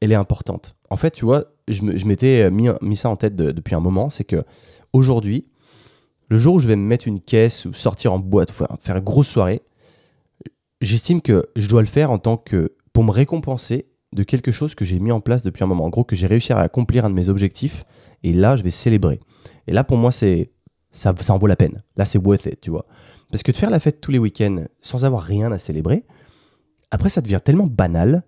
[0.00, 0.74] elle est importante.
[0.90, 4.24] En fait, tu vois, je m'étais mis, mis ça en tête depuis un moment, c'est
[4.24, 4.44] que
[4.92, 5.48] aujourd'hui,
[6.32, 9.04] le jour où je vais me mettre une caisse ou sortir en boîte, faire une
[9.04, 9.60] grosse soirée,
[10.80, 14.74] j'estime que je dois le faire en tant que pour me récompenser de quelque chose
[14.74, 15.84] que j'ai mis en place depuis un moment.
[15.84, 17.84] En gros, que j'ai réussi à accomplir un de mes objectifs.
[18.22, 19.20] Et là, je vais célébrer.
[19.66, 20.50] Et là, pour moi, c'est
[20.90, 21.82] ça, ça en vaut la peine.
[21.96, 22.86] Là, c'est worth it, tu vois.
[23.30, 26.02] Parce que de faire la fête tous les week-ends sans avoir rien à célébrer,
[26.90, 28.22] après, ça devient tellement banal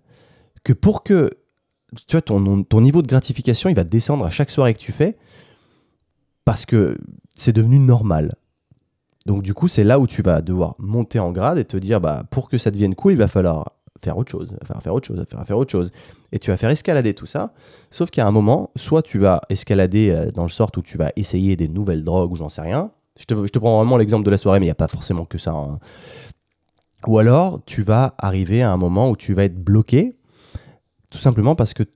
[0.62, 1.30] que pour que
[2.06, 4.92] tu vois, ton, ton niveau de gratification, il va descendre à chaque soirée que tu
[4.92, 5.16] fais
[6.44, 6.98] parce que
[7.34, 8.34] c'est devenu normal.
[9.26, 12.00] Donc du coup, c'est là où tu vas devoir monter en grade et te dire,
[12.00, 15.06] bah, pour que ça devienne cool, il va falloir faire autre chose, faire, faire autre
[15.06, 15.90] chose, faire, faire autre chose.
[16.32, 17.54] Et tu vas faire escalader tout ça.
[17.90, 21.10] Sauf qu'à un moment, soit tu vas escalader euh, dans le sort où tu vas
[21.16, 22.90] essayer des nouvelles drogues ou j'en sais rien.
[23.18, 24.88] Je te, je te prends vraiment l'exemple de la soirée, mais il n'y a pas
[24.88, 25.52] forcément que ça.
[25.52, 25.78] Hein.
[27.06, 30.16] Ou alors, tu vas arriver à un moment où tu vas être bloqué,
[31.10, 31.90] tout simplement parce que tu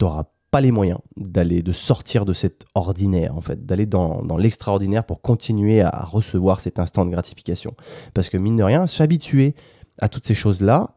[0.00, 5.02] n'auras pas les moyens d'aller de sortir de cet ordinaire en fait d'aller dans, l'extraordinaire
[5.02, 7.74] pour continuer à recevoir cet instant de gratification.
[8.14, 9.54] Parce que mine de rien s'habituer
[9.98, 10.90] à toutes ces choses là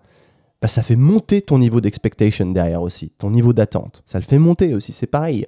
[0.61, 4.03] bah, ça fait monter ton niveau d'expectation derrière aussi ton niveau d'attente.
[4.05, 5.47] Ça le fait monter aussi c'est pareil.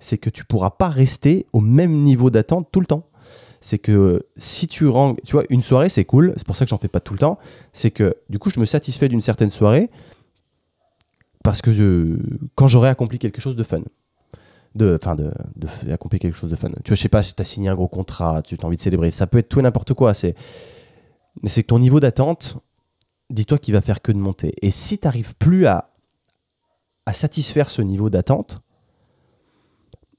[0.00, 3.06] C'est que tu pourras pas rester au même niveau d'attente tout le temps.
[3.60, 6.70] C'est que si tu rends tu vois une soirée c'est cool c'est pour ça que
[6.70, 7.38] j'en fais pas tout le temps.
[7.74, 9.90] C'est que du coup je me satisfais d'une certaine soirée
[11.42, 12.18] parce que je,
[12.54, 13.82] quand j'aurai accompli quelque chose de fun,
[14.74, 15.68] de, enfin de, de,
[16.18, 16.68] quelque chose de fun.
[16.84, 18.76] Tu vois, je sais pas si tu as signé un gros contrat, tu as envie
[18.76, 20.14] de célébrer, ça peut être tout et n'importe quoi.
[20.14, 20.34] C'est,
[21.42, 22.58] mais c'est que ton niveau d'attente,
[23.30, 24.54] dis-toi qu'il va faire que de monter.
[24.62, 25.90] Et si tu n'arrives plus à,
[27.06, 28.62] à satisfaire ce niveau d'attente,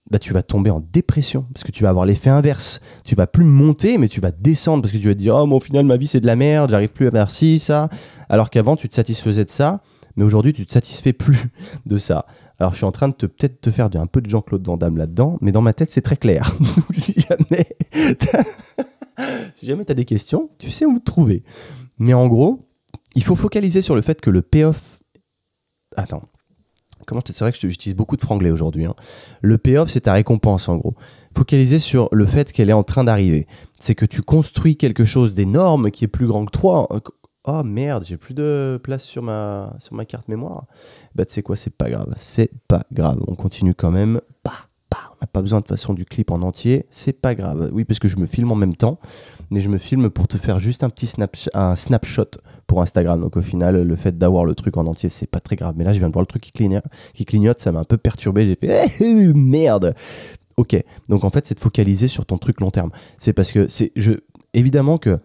[0.10, 2.82] bah, tu vas tomber en dépression parce que tu vas avoir l'effet inverse.
[3.04, 5.48] Tu vas plus monter, mais tu vas descendre parce que tu vas te dire Oh,
[5.48, 7.90] mais au final, ma vie, c'est de la merde, j'arrive plus à faire ci, ça.
[8.30, 9.82] Alors qu'avant, tu te satisfaisais de ça,
[10.16, 11.38] mais aujourd'hui, tu te satisfais plus
[11.86, 12.26] de ça.
[12.60, 14.78] Alors, je suis en train de te peut-être te faire un peu de Jean-Claude Van
[14.78, 16.52] Damme là-dedans, mais dans ma tête, c'est très clair.
[16.92, 17.76] Si jamais
[19.54, 21.44] si jamais tu as des questions, tu sais où te trouver.
[21.98, 22.68] Mais en gros,
[23.16, 25.00] il faut focaliser sur le fait que le payoff.
[25.96, 26.24] Attends.
[27.06, 28.86] Comment c'est vrai que j'utilise beaucoup de franglais aujourd'hui.
[28.86, 28.96] Hein.
[29.42, 30.96] Le payoff, c'est ta récompense en gros.
[31.36, 33.46] Focaliser sur le fait qu'elle est en train d'arriver.
[33.80, 36.88] C'est que tu construis quelque chose d'énorme qui est plus grand que toi.
[37.46, 40.66] Oh merde, j'ai plus de place sur ma, sur ma carte mémoire.
[41.14, 42.14] Bah tu sais quoi, c'est pas grave.
[42.16, 43.20] C'est pas grave.
[43.28, 44.22] On continue quand même.
[44.46, 44.54] Bah,
[44.90, 46.86] bah, on n'a pas besoin de façon du clip en entier.
[46.90, 47.70] C'est pas grave.
[47.74, 49.00] Oui, parce que je me filme en même temps.
[49.50, 52.32] Mais je me filme pour te faire juste un petit snapshot
[52.68, 53.20] pour Instagram.
[53.20, 55.74] Donc au final, le fait d'avoir le truc en entier, c'est pas très grave.
[55.78, 57.86] Mais là, je viens de voir le truc qui clignote, qui clignote ça m'a un
[57.86, 58.46] peu perturbé.
[58.48, 59.96] J'ai fait eh, merde.
[60.58, 60.82] Ok.
[61.10, 62.92] Donc en fait, c'est de focaliser sur ton truc long terme.
[63.18, 63.92] C'est parce que c'est,
[64.54, 65.20] évidemment que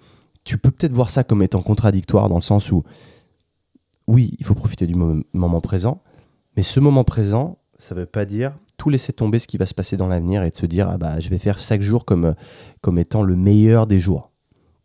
[0.48, 2.82] tu peux peut-être voir ça comme étant contradictoire dans le sens où,
[4.06, 6.00] oui, il faut profiter du moment présent,
[6.56, 9.66] mais ce moment présent, ça ne veut pas dire tout laisser tomber ce qui va
[9.66, 12.06] se passer dans l'avenir et de se dire, ah bah, je vais faire chaque jour
[12.06, 12.34] comme,
[12.80, 14.30] comme étant le meilleur des jours.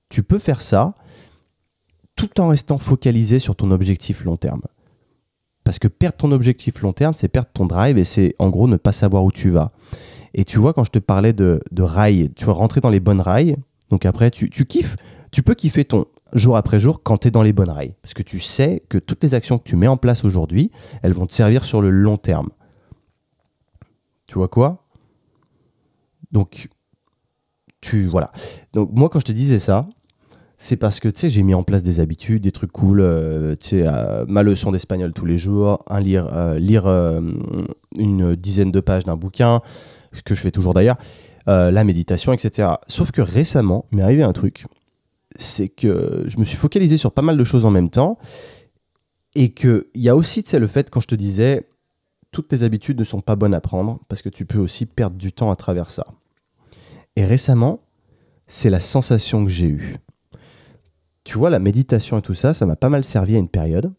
[0.09, 0.95] Tu peux faire ça
[2.17, 4.63] tout en restant focalisé sur ton objectif long terme.
[5.63, 8.67] Parce que perdre ton objectif long terme, c'est perdre ton drive et c'est en gros
[8.67, 9.71] ne pas savoir où tu vas.
[10.33, 12.99] Et tu vois, quand je te parlais de, de rails, tu vas rentrer dans les
[12.99, 13.55] bonnes rails,
[13.93, 14.95] donc après, tu, tu kiffes,
[15.33, 17.95] tu peux kiffer ton jour après jour quand tu es dans les bonnes rails.
[18.03, 21.13] Parce que tu sais que toutes les actions que tu mets en place aujourd'hui, elles
[21.13, 22.49] vont te servir sur le long terme.
[24.27, 24.85] Tu vois quoi?
[26.31, 26.69] Donc,
[27.81, 28.05] tu.
[28.05, 28.31] Voilà.
[28.73, 29.89] Donc, moi, quand je te disais ça,
[30.59, 33.01] c'est parce que tu sais, j'ai mis en place des habitudes, des trucs cool.
[33.01, 36.87] Euh, tu sais, euh, ma leçon d'espagnol tous les jours, un lire, euh, lire
[37.97, 39.61] une dizaine de pages d'un bouquin,
[40.11, 40.97] ce que je fais toujours d'ailleurs,
[41.47, 42.73] la méditation, etc.
[42.87, 44.65] Sauf que récemment, il m'est arrivé un truc
[45.35, 48.17] c'est que je me suis focalisé sur pas mal de choses en même temps.
[49.35, 51.67] Et qu'il y a aussi le fait, quand je te disais,
[52.31, 55.17] toutes tes habitudes ne sont pas bonnes à prendre, parce que tu peux aussi perdre
[55.17, 56.05] du temps à travers ça.
[57.15, 57.79] Et récemment,
[58.47, 59.95] c'est la sensation que j'ai eue.
[61.23, 63.93] Tu vois, la méditation et tout ça, ça m'a pas mal servi à une période.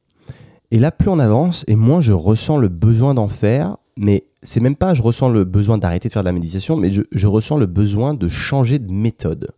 [0.70, 4.60] Et là, plus on avance, et moins je ressens le besoin d'en faire, mais c'est
[4.60, 7.56] même pas je ressens le besoin d'arrêter de faire de la méditation, mais je, ressens
[7.56, 9.48] le besoin de changer de méthode.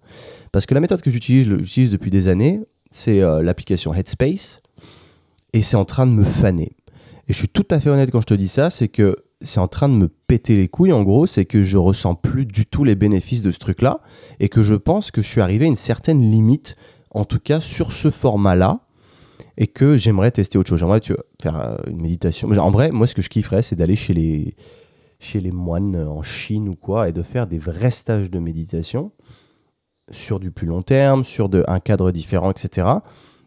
[0.52, 4.60] Parce que la méthode que j'utilise, j'utilise depuis des années, c'est euh, l'application Headspace.
[5.52, 6.72] Et c'est en train de me faner.
[7.28, 9.60] Et je suis tout à fait honnête quand je te dis ça, c'est que c'est
[9.60, 12.66] en train de me péter les couilles en gros, c'est que je ressens plus du
[12.66, 14.00] tout les bénéfices de ce truc-là
[14.40, 16.76] et que je pense que je suis arrivé à une certaine limite,
[17.10, 18.80] en tout cas sur ce format-là,
[19.56, 20.78] et que j'aimerais tester autre chose.
[20.78, 21.00] J'aimerais
[21.42, 22.48] faire euh, une méditation.
[22.50, 24.54] En vrai, moi ce que je kifferais, c'est d'aller chez les,
[25.18, 29.12] chez les moines en Chine ou quoi et de faire des vrais stages de méditation
[30.10, 32.88] sur du plus long terme, sur de, un cadre différent, etc.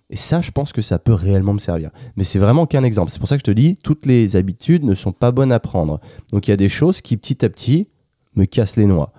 [0.09, 1.91] Et ça, je pense que ça peut réellement me servir.
[2.15, 3.11] Mais c'est vraiment qu'un exemple.
[3.11, 5.59] C'est pour ça que je te dis, toutes les habitudes ne sont pas bonnes à
[5.59, 5.99] prendre.
[6.33, 7.87] Donc il y a des choses qui, petit à petit,
[8.35, 9.13] me cassent les noix.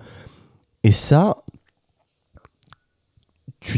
[0.83, 1.37] Et ça,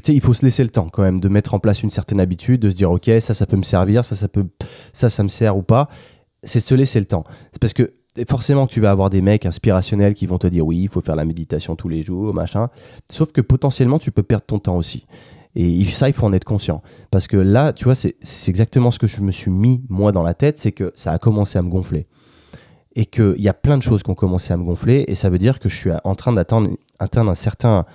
[0.08, 2.62] il faut se laisser le temps quand même de mettre en place une certaine habitude,
[2.62, 4.48] de se dire, ok, ça, ça peut me servir, ça, ça peut,
[4.93, 5.89] ça, ça me sert ou pas.
[6.43, 7.24] C'est se laisser le temps.
[7.52, 7.93] C'est parce que
[8.28, 11.15] forcément tu vas avoir des mecs inspirationnels qui vont te dire oui, il faut faire
[11.15, 12.69] la méditation tous les jours, machin.
[13.12, 15.06] Sauf que potentiellement, tu peux perdre ton temps aussi.
[15.56, 16.82] Et ça, il faut en être conscient.
[17.12, 18.15] Parce que là, tu vois, c'est
[18.48, 21.19] exactement ce que je me suis mis, moi, dans la tête, c'est que ça a
[21.19, 22.08] commencé à me gonfler.
[22.96, 25.30] Et qu'il y a plein de choses qui ont commencé à me gonfler, et ça
[25.30, 26.69] veut dire que je suis en train d'atteindre
[27.00, 27.86] un certain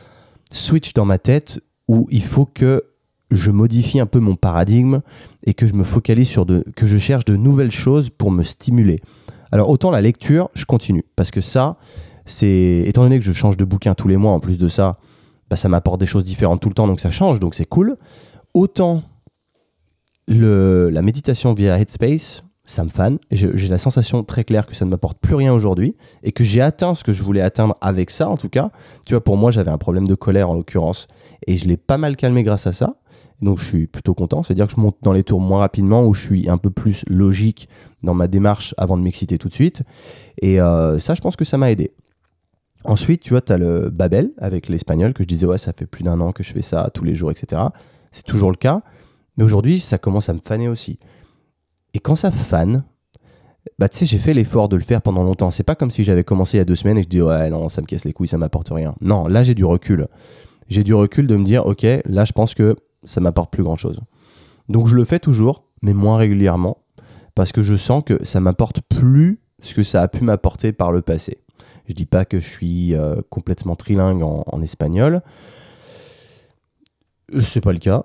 [0.52, 2.84] switch dans ma tête où il faut que
[3.30, 5.00] je modifie un peu mon paradigme
[5.44, 8.42] et que je me focalise sur de, que je cherche de nouvelles choses pour me
[8.42, 9.00] stimuler.
[9.52, 11.76] Alors autant la lecture, je continue parce que ça,
[12.26, 14.98] c'est étant donné que je change de bouquin tous les mois, en plus de ça,
[15.50, 17.96] bah, ça m'apporte des choses différentes tout le temps, donc ça change, donc c'est cool.
[18.54, 19.02] Autant
[20.26, 23.18] le, la méditation via Headspace, ça me fan.
[23.30, 26.60] J'ai la sensation très claire que ça ne m'apporte plus rien aujourd'hui et que j'ai
[26.60, 28.70] atteint ce que je voulais atteindre avec ça, en tout cas.
[29.06, 31.08] Tu vois, pour moi, j'avais un problème de colère en l'occurrence
[31.46, 32.96] et je l'ai pas mal calmé grâce à ça.
[33.40, 34.42] Donc je suis plutôt content.
[34.42, 37.04] C'est-à-dire que je monte dans les tours moins rapidement, où je suis un peu plus
[37.06, 37.70] logique
[38.02, 39.82] dans ma démarche avant de m'exciter tout de suite.
[40.42, 41.92] Et euh, ça, je pense que ça m'a aidé.
[42.84, 45.86] Ensuite, tu vois, tu as le Babel avec l'espagnol, que je disais, ouais, ça fait
[45.86, 47.62] plus d'un an que je fais ça tous les jours, etc.
[48.12, 48.82] C'est toujours le cas.
[49.38, 50.98] Mais aujourd'hui, ça commence à me faner aussi.
[51.94, 52.84] Et quand ça fane,
[53.78, 55.50] bah tu sais, j'ai fait l'effort de le faire pendant longtemps.
[55.50, 57.50] C'est pas comme si j'avais commencé il y a deux semaines et je dis, ouais,
[57.50, 58.94] non, ça me casse les couilles, ça m'apporte rien.
[59.00, 60.08] Non, là, j'ai du recul.
[60.68, 63.76] J'ai du recul de me dire, ok, là, je pense que ça m'apporte plus grand
[63.76, 64.00] chose.
[64.68, 66.78] Donc je le fais toujours, mais moins régulièrement,
[67.34, 70.92] parce que je sens que ça m'apporte plus ce que ça a pu m'apporter par
[70.92, 71.38] le passé.
[71.88, 75.22] Je dis pas que je suis euh, complètement trilingue en, en espagnol.
[77.40, 78.04] C'est pas le cas.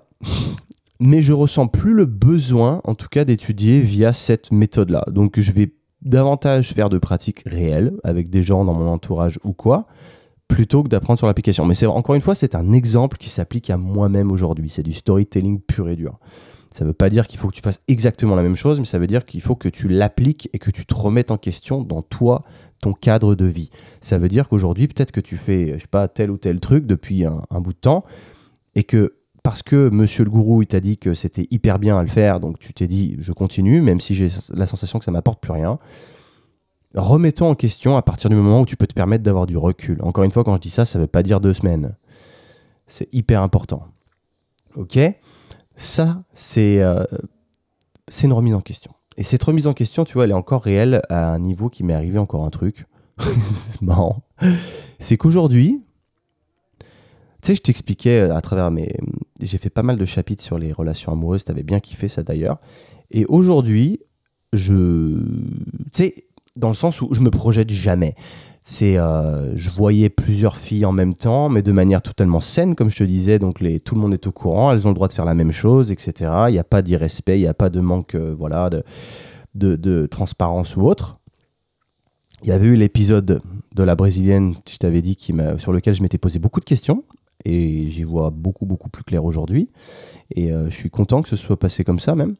[1.00, 5.04] Mais je ressens plus le besoin, en tout cas, d'étudier via cette méthode-là.
[5.10, 9.52] Donc, je vais davantage faire de pratiques réelles avec des gens dans mon entourage ou
[9.52, 9.86] quoi,
[10.48, 11.64] plutôt que d'apprendre sur l'application.
[11.64, 14.70] Mais c'est encore une fois, c'est un exemple qui s'applique à moi-même aujourd'hui.
[14.70, 16.18] C'est du storytelling pur et dur.
[16.70, 18.84] Ça ne veut pas dire qu'il faut que tu fasses exactement la même chose, mais
[18.84, 21.82] ça veut dire qu'il faut que tu l'appliques et que tu te remettes en question
[21.82, 22.42] dans toi,
[22.82, 23.70] ton cadre de vie.
[24.00, 26.86] Ça veut dire qu'aujourd'hui, peut-être que tu fais, je sais pas, tel ou tel truc
[26.86, 28.04] depuis un, un bout de temps
[28.74, 32.02] et que parce que monsieur le gourou, il t'a dit que c'était hyper bien à
[32.02, 35.10] le faire, donc tu t'es dit, je continue, même si j'ai la sensation que ça
[35.10, 35.78] m'apporte plus rien.
[36.94, 39.98] Remettons en question à partir du moment où tu peux te permettre d'avoir du recul.
[40.00, 41.94] Encore une fois, quand je dis ça, ça ne veut pas dire deux semaines.
[42.86, 43.82] C'est hyper important.
[44.76, 44.98] Ok?
[45.76, 46.22] Ça,
[46.56, 47.04] euh,
[48.08, 48.92] c'est une remise en question.
[49.18, 51.84] Et cette remise en question, tu vois, elle est encore réelle à un niveau qui
[51.84, 52.86] m'est arrivé encore un truc.
[53.18, 54.22] c'est marrant.
[55.00, 55.84] C'est qu'aujourd'hui,
[57.44, 58.96] tu sais, je t'expliquais à travers mes.
[59.42, 62.58] J'ai fait pas mal de chapitres sur les relations amoureuses, t'avais bien kiffé ça d'ailleurs.
[63.10, 64.00] Et aujourd'hui,
[64.54, 65.18] je.
[65.92, 66.24] Tu sais,
[66.56, 68.14] dans le sens où je me projette jamais.
[68.62, 72.88] C'est, euh, je voyais plusieurs filles en même temps, mais de manière totalement saine, comme
[72.88, 73.38] je te disais.
[73.38, 75.34] Donc les, tout le monde est au courant, elles ont le droit de faire la
[75.34, 76.32] même chose, etc.
[76.48, 78.82] Il n'y a pas d'irrespect, il n'y a pas de manque, euh, voilà, de,
[79.54, 81.18] de, de transparence ou autre.
[82.42, 83.42] Il y avait eu l'épisode
[83.74, 87.04] de la brésilienne, je t'avais dit, qui sur lequel je m'étais posé beaucoup de questions
[87.44, 89.70] et j'y vois beaucoup beaucoup plus clair aujourd'hui.
[90.34, 92.36] Et euh, je suis content que ce soit passé comme ça même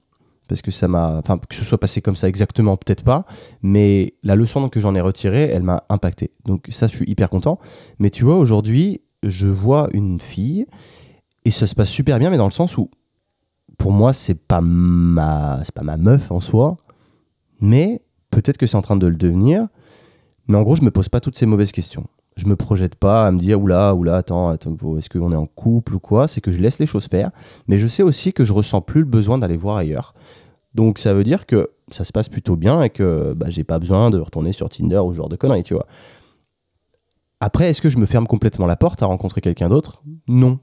[0.49, 3.25] parce que ça m'a enfin que ce soit passé comme ça exactement peut-être pas
[3.62, 6.31] mais la leçon que j'en ai retirée elle m'a impacté.
[6.45, 7.59] Donc ça je suis hyper content.
[7.99, 10.67] Mais tu vois aujourd'hui je vois une fille
[11.45, 12.90] et ça se passe super bien mais dans le sens où
[13.79, 16.77] pour moi c'est pas ma c'est pas ma meuf en soi
[17.61, 19.67] mais peut-être que c'est en train de le devenir
[20.47, 23.27] mais en gros je me pose pas toutes ces mauvaises questions je me projette pas
[23.27, 26.27] à me dire oula oula attends, est-ce qu'on est en couple ou quoi?
[26.29, 27.31] C'est que je laisse les choses faire
[27.68, 30.14] mais je sais aussi que je ressens plus le besoin d'aller voir ailleurs.
[30.75, 33.79] Donc ça veut dire que ça se passe plutôt bien et que bah, j'ai pas
[33.79, 35.87] besoin de retourner sur Tinder ou ce genre de conneries tu vois.
[37.40, 40.03] Après est-ce que je me ferme complètement la porte à rencontrer quelqu'un d'autre?
[40.27, 40.59] Non.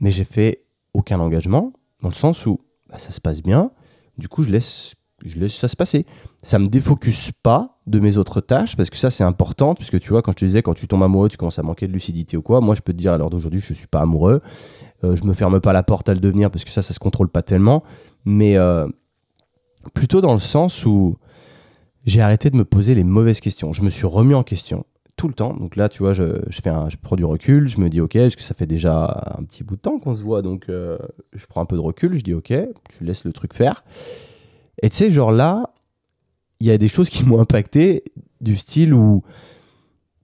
[0.00, 3.70] Mais j'ai fait aucun engagement dans le sens où bah, ça se passe bien.
[4.18, 6.06] Du coup je laisse je laisse ça se passer.
[6.42, 10.10] Ça me défocus pas de mes autres tâches parce que ça c'est important puisque tu
[10.10, 12.36] vois quand je te disais quand tu tombes amoureux tu commences à manquer de lucidité
[12.36, 12.60] ou quoi.
[12.60, 14.40] Moi je peux te dire à l'heure d'aujourd'hui je suis pas amoureux.
[15.04, 16.98] Euh, je me ferme pas la porte à le devenir parce que ça ça se
[16.98, 17.82] contrôle pas tellement.
[18.24, 18.86] Mais euh,
[19.94, 21.16] plutôt dans le sens où
[22.06, 23.72] j'ai arrêté de me poser les mauvaises questions.
[23.72, 24.84] Je me suis remis en question
[25.20, 25.54] tout le temps.
[25.54, 27.68] Donc là, tu vois, je, je fais un, prends du recul.
[27.68, 30.14] Je me dis, ok, est-ce que ça fait déjà un petit bout de temps qu'on
[30.14, 30.96] se voit Donc, euh,
[31.34, 32.16] je prends un peu de recul.
[32.16, 33.84] Je dis, ok, je laisse le truc faire.
[34.82, 35.72] Et tu sais, genre là,
[36.60, 38.04] il y a des choses qui m'ont impacté
[38.40, 39.22] du style où.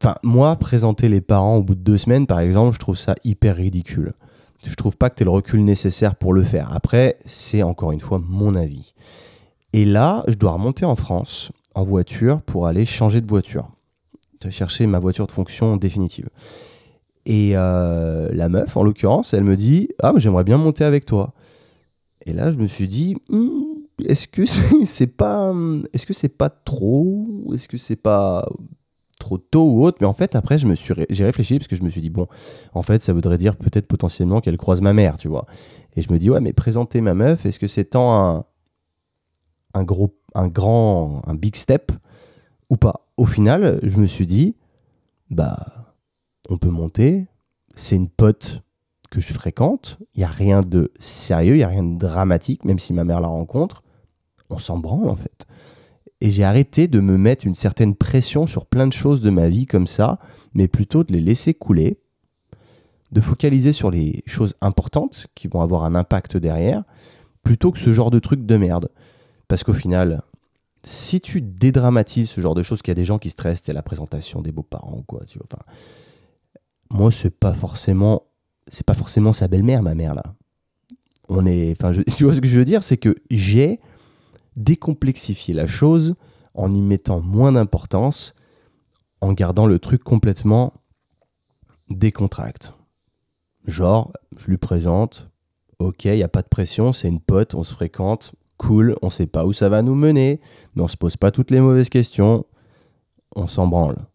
[0.00, 3.14] Enfin, moi, présenter les parents au bout de deux semaines, par exemple, je trouve ça
[3.24, 4.12] hyper ridicule.
[4.64, 6.74] Je trouve pas que tu le recul nécessaire pour le faire.
[6.74, 8.92] Après, c'est encore une fois mon avis.
[9.72, 13.68] Et là, je dois remonter en France en voiture pour aller changer de voiture.
[14.48, 16.28] Chercher ma voiture de fonction définitive.
[17.24, 21.34] Et euh, la meuf, en l'occurrence, elle me dit Ah, j'aimerais bien monter avec toi.
[22.26, 23.65] Et là, je me suis dit hmm,
[24.04, 24.44] Est-ce que
[24.84, 25.52] c'est pas,
[26.50, 28.48] trop Est-ce que c'est pas
[29.18, 29.98] trop tôt ou autre?
[30.00, 32.26] Mais en fait, après, j'ai réfléchi parce que je me suis dit bon,
[32.74, 35.46] en fait, ça voudrait dire peut-être potentiellement qu'elle croise ma mère, tu vois.
[35.94, 38.44] Et je me dis ouais, mais présenter ma meuf, est-ce que c'est tant un,
[39.72, 41.90] un gros, un grand, un big step
[42.68, 43.08] ou pas?
[43.16, 44.56] Au final, je me suis dit
[45.30, 45.94] bah,
[46.50, 47.26] on peut monter.
[47.74, 48.62] C'est une pote
[49.10, 49.98] que je fréquente.
[50.14, 53.04] Il n'y a rien de sérieux, il n'y a rien de dramatique, même si ma
[53.04, 53.82] mère la rencontre.
[54.50, 55.46] On s'en branle en fait.
[56.20, 59.48] Et j'ai arrêté de me mettre une certaine pression sur plein de choses de ma
[59.48, 60.18] vie comme ça,
[60.54, 62.00] mais plutôt de les laisser couler,
[63.12, 66.84] de focaliser sur les choses importantes qui vont avoir un impact derrière,
[67.42, 68.88] plutôt que ce genre de truc de merde.
[69.46, 70.22] Parce qu'au final,
[70.82, 73.72] si tu dédramatises ce genre de choses, qu'il y a des gens qui stressent, c'est
[73.72, 75.20] la présentation des beaux-parents, quoi.
[75.26, 75.62] Tu vois, enfin,
[76.90, 78.22] moi, c'est pas forcément,
[78.68, 80.22] c'est pas forcément sa belle-mère, ma mère là.
[81.28, 83.80] On est, enfin, tu vois ce que je veux dire, c'est que j'ai
[84.56, 86.14] décomplexifié la chose
[86.54, 88.34] en y mettant moins d'importance,
[89.20, 90.72] en gardant le truc complètement
[91.88, 92.72] décontracte.
[93.66, 95.30] Genre, je lui présente,
[95.78, 99.10] ok, il n'y a pas de pression, c'est une pote, on se fréquente, cool, on
[99.10, 100.40] sait pas où ça va nous mener,
[100.74, 102.46] mais on se pose pas toutes les mauvaises questions,
[103.34, 104.06] on s'en branle.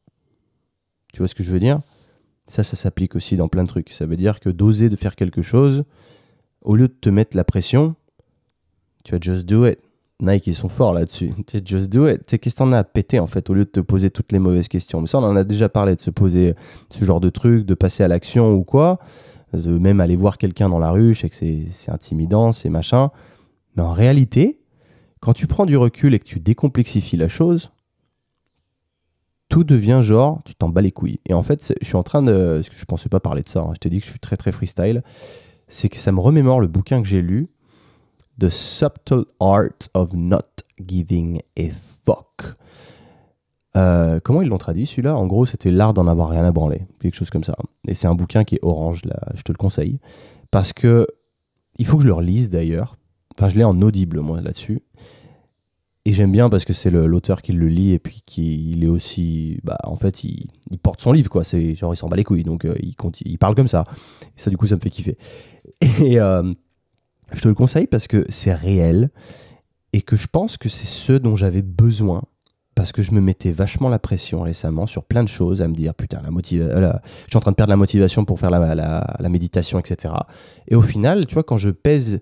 [1.13, 1.81] Tu vois ce que je veux dire?
[2.47, 3.91] Ça, ça s'applique aussi dans plein de trucs.
[3.91, 5.83] Ça veut dire que d'oser de faire quelque chose,
[6.61, 7.95] au lieu de te mettre la pression,
[9.03, 9.79] tu vas just do it.
[10.21, 11.33] Nike, ils sont forts là-dessus.
[11.65, 12.25] Just do it.
[12.25, 14.39] Qu'est-ce que t'en as à péter en fait, au lieu de te poser toutes les
[14.39, 15.01] mauvaises questions?
[15.01, 16.53] Mais ça, on en a déjà parlé, de se poser
[16.89, 18.99] ce genre de trucs, de passer à l'action ou quoi.
[19.53, 23.09] De même aller voir quelqu'un dans la rue, je sais que c'est intimidant, c'est machin.
[23.75, 24.61] Mais en réalité,
[25.19, 27.71] quand tu prends du recul et que tu décomplexifies la chose,
[29.49, 31.19] tout devient genre, tu t'en bats les couilles.
[31.27, 32.55] Et en fait, je suis en train de.
[32.55, 34.19] Parce que je pensais pas parler de ça, hein, je t'ai dit que je suis
[34.19, 35.03] très très freestyle.
[35.67, 37.49] C'est que ça me remémore le bouquin que j'ai lu,
[38.41, 41.69] The Subtle Art of Not Giving a
[42.03, 42.55] Fuck.
[43.75, 45.15] Euh, comment ils l'ont traduit celui-là?
[45.15, 47.55] En gros, c'était l'art d'en avoir rien à branler, quelque chose comme ça.
[47.87, 49.99] Et c'est un bouquin qui est orange, là, je te le conseille.
[50.49, 51.05] Parce que,
[51.77, 52.97] il faut que je le relise d'ailleurs.
[53.37, 54.81] Enfin, je l'ai en audible, moi, là-dessus.
[56.05, 58.87] Et j'aime bien parce que c'est l'auteur qui le lit et puis qui il est
[58.87, 59.59] aussi.
[59.63, 60.49] Bah, en fait, il,
[60.81, 61.43] porte son livre, quoi.
[61.43, 62.43] Genre, il s'en bat les couilles.
[62.43, 63.85] Donc, euh, il, il parle comme ça.
[64.35, 65.15] Et ça, du coup, ça me fait kiffer.
[66.01, 66.51] Et euh,
[67.31, 69.09] je te le conseille parce que c'est réel
[69.93, 72.23] et que je pense que c'est ce dont j'avais besoin
[72.75, 75.73] parce que je me mettais vachement la pression récemment sur plein de choses, à me
[75.73, 76.93] dire putain, la motivation, euh,
[77.25, 80.13] je suis en train de perdre la motivation pour faire la, la, méditation, etc.
[80.67, 82.21] Et au final, tu vois, quand je pèse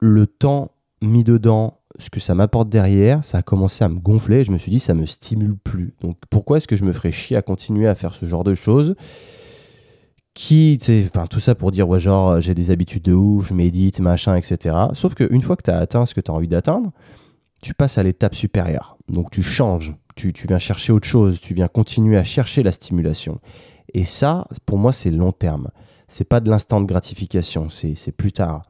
[0.00, 4.44] le temps mis dedans, ce que ça m'apporte derrière, ça a commencé à me gonfler.
[4.44, 5.94] je me suis dit, ça me stimule plus.
[6.02, 8.54] Donc pourquoi est-ce que je me ferais chier à continuer à faire ce genre de
[8.54, 8.94] choses
[10.36, 14.36] qui, enfin tout ça pour dire, ouais, genre, j'ai des habitudes de ouf, médite, machin,
[14.36, 14.76] etc.
[14.92, 16.92] Sauf qu'une fois que tu as atteint ce que tu as envie d'atteindre,
[17.62, 18.98] tu passes à l'étape supérieure.
[19.08, 22.70] Donc tu changes, tu, tu, viens chercher autre chose, tu viens continuer à chercher la
[22.70, 23.40] stimulation.
[23.94, 25.68] Et ça, pour moi, c'est long terme.
[26.06, 28.60] C'est pas de l'instant de gratification, c'est plus tard.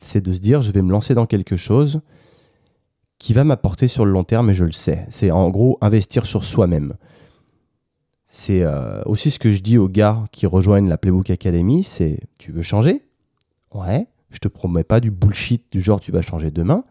[0.00, 2.00] C'est de se dire, je vais me lancer dans quelque chose
[3.18, 5.06] qui va m'apporter sur le long terme et je le sais.
[5.10, 6.94] C'est en gros investir sur soi-même.
[8.38, 12.20] C'est euh, aussi ce que je dis aux gars qui rejoignent la Playbook Academy, c'est
[12.38, 13.00] tu veux changer?
[13.72, 16.84] Ouais, je te promets pas du bullshit du genre tu vas changer demain,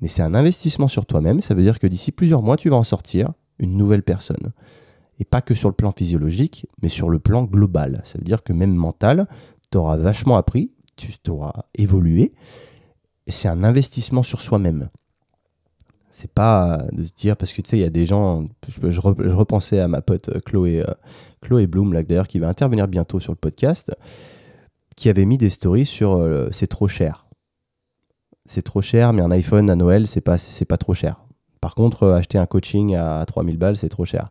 [0.00, 2.76] mais c'est un investissement sur toi-même, ça veut dire que d'ici plusieurs mois, tu vas
[2.76, 4.52] en sortir une nouvelle personne.
[5.18, 8.00] Et pas que sur le plan physiologique, mais sur le plan global.
[8.04, 9.26] Ça veut dire que même mental,
[9.72, 12.34] tu auras vachement appris, tu t'auras évolué,
[13.26, 14.90] c'est un investissement sur soi-même
[16.14, 19.80] c'est pas de dire parce que tu sais il y a des gens je, repensais
[19.80, 20.94] à ma pote euh, Chloé euh,
[21.40, 23.90] Chloé Bloom d'ailleurs qui va intervenir bientôt sur le podcast
[24.94, 27.26] qui avait mis des stories sur euh, c'est trop cher.
[28.46, 31.24] C'est trop cher mais un iPhone à Noël c'est pas c'est pas trop cher.
[31.60, 34.30] Par contre acheter un coaching à 3000 balles c'est trop cher.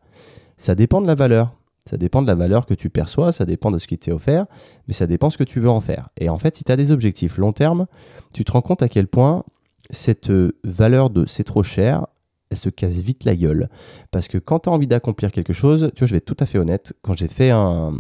[0.56, 1.52] Ça dépend de la valeur.
[1.86, 4.46] Ça dépend de la valeur que tu perçois, ça dépend de ce qui t'est offert,
[4.88, 6.08] mais ça dépend de ce que tu veux en faire.
[6.16, 7.88] Et en fait, si tu as des objectifs long terme,
[8.34, 9.44] tu te rends compte à quel point
[9.90, 12.08] cette euh, valeur de c'est trop cher,
[12.50, 13.70] elle se casse vite la gueule.
[14.12, 16.38] Parce que quand tu as envie d'accomplir quelque chose, tu vois, je vais être tout
[16.40, 17.94] à fait honnête, quand j'ai fait un.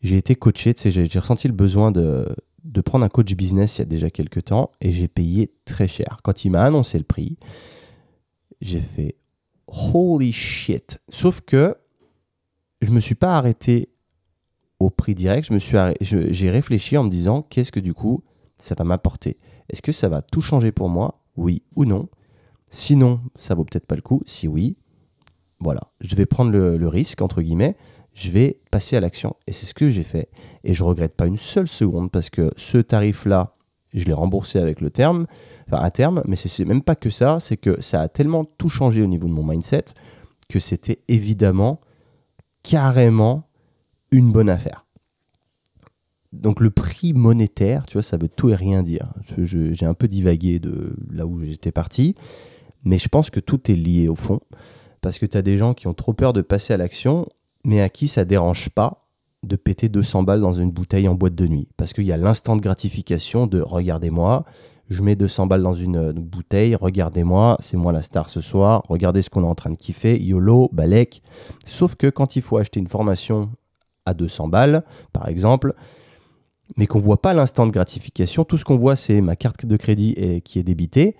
[0.00, 2.28] J'ai été coaché, tu sais, j'ai ressenti le besoin de,
[2.62, 5.88] de prendre un coach business il y a déjà quelques temps et j'ai payé très
[5.88, 6.20] cher.
[6.22, 7.36] Quand il m'a annoncé le prix,
[8.60, 9.16] j'ai fait
[9.66, 11.00] holy shit.
[11.08, 11.76] Sauf que
[12.80, 13.88] je me suis pas arrêté
[14.78, 15.50] au prix direct,
[16.00, 18.22] j'ai réfléchi en me disant qu'est-ce que du coup
[18.54, 19.36] ça va m'apporter?
[19.68, 22.08] Est-ce que ça va tout changer pour moi Oui ou non?
[22.70, 24.22] Sinon, ça vaut peut-être pas le coup.
[24.26, 24.76] Si oui,
[25.60, 27.76] voilà, je vais prendre le, risque, entre guillemets,
[28.14, 29.36] je vais passer à l'action.
[29.46, 30.28] Et c'est ce que j'ai fait.
[30.64, 33.54] Et je regrette pas une seule seconde parce que ce tarif-là,
[33.94, 35.26] je l'ai remboursé avec le terme,
[35.66, 38.68] enfin à terme, mais c'est même pas que ça, c'est que ça a tellement tout
[38.68, 39.86] changé au niveau de mon mindset
[40.48, 41.80] que c'était évidemment
[42.62, 43.48] carrément
[44.10, 44.86] une bonne affaire
[46.32, 49.12] donc le prix monétaire, tu vois, ça veut tout et rien dire.
[49.38, 52.14] J'ai un peu divagué de là où j'étais parti,
[52.84, 54.40] mais je pense que tout est lié au fond,
[55.00, 57.26] parce que tu as des gens qui ont trop peur de passer à l'action,
[57.64, 59.08] mais à qui ça dérange pas
[59.42, 62.16] de péter 200 balles dans une bouteille en boîte de nuit, parce qu'il y a
[62.16, 64.44] l'instant de gratification de regardez-moi,
[64.90, 69.22] je mets 200 balles dans une, bouteille, regardez-moi, c'est moi la star ce soir, regardez
[69.22, 71.22] ce qu'on est en train de kiffer, YOLO, Balek.
[71.66, 73.50] Sauf que quand il faut acheter une formation
[74.06, 75.74] à 200 balles, par exemple,
[76.76, 78.44] mais qu'on voit pas l'instant de gratification.
[78.44, 81.16] Tout ce qu'on voit, c'est ma carte de crédit qui est débitée.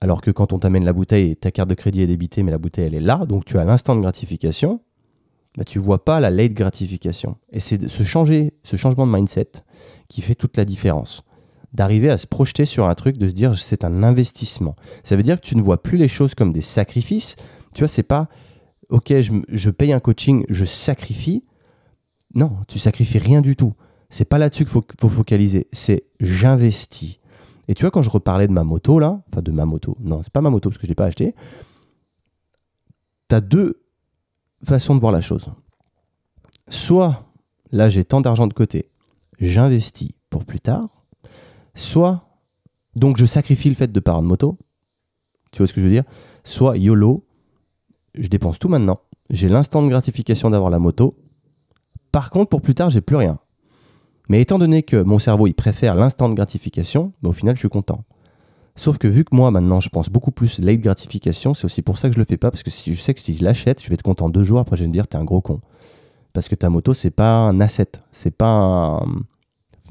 [0.00, 2.58] Alors que quand on t'amène la bouteille, ta carte de crédit est débitée, mais la
[2.58, 3.24] bouteille, elle est là.
[3.26, 4.80] Donc tu as l'instant de gratification.
[5.56, 7.36] Bah, tu vois pas la late gratification.
[7.52, 9.52] Et c'est ce, changer, ce changement de mindset
[10.08, 11.22] qui fait toute la différence.
[11.72, 14.76] D'arriver à se projeter sur un truc, de se dire c'est un investissement.
[15.04, 17.36] Ça veut dire que tu ne vois plus les choses comme des sacrifices.
[17.74, 18.28] Tu vois, c'est pas
[18.88, 21.42] ok, je, je paye un coaching, je sacrifie.
[22.34, 23.74] Non, tu sacrifies rien du tout.
[24.12, 25.68] C'est pas là-dessus qu'il faut, focaliser.
[25.72, 27.18] C'est j'investis.
[27.66, 30.22] Et tu vois, quand je reparlais de ma moto, là, enfin de ma moto, non,
[30.22, 31.34] c'est pas ma moto parce que je l'ai pas acheté,
[33.30, 33.82] tu as deux
[34.64, 35.46] façons de voir la chose.
[36.68, 37.24] Soit,
[37.70, 38.90] là, j'ai tant d'argent de côté,
[39.40, 41.06] j'investis pour plus tard.
[41.74, 42.28] Soit,
[42.94, 44.58] Donc je sacrifie le fait de pas avoir de moto.
[45.52, 46.04] Tu vois ce que je veux dire?
[46.44, 47.24] Soit YOLO,
[48.14, 49.00] je dépense tout maintenant.
[49.30, 51.16] J'ai l'instant de gratification d'avoir la moto.
[52.10, 53.38] Par contre, pour plus tard, j'ai plus rien.
[54.28, 57.60] Mais étant donné que mon cerveau, il préfère l'instant de gratification, bah, au final, je
[57.60, 58.04] suis content.
[58.76, 61.98] Sauf que vu que moi, maintenant, je pense beaucoup plus late gratification, c'est aussi pour
[61.98, 63.82] ça que je le fais pas, parce que si je sais que si je l'achète,
[63.82, 65.60] je vais être content deux jours, après je vais me dire, t'es un gros con.
[66.32, 68.96] Parce que ta moto, c'est pas un asset, c'est pas un...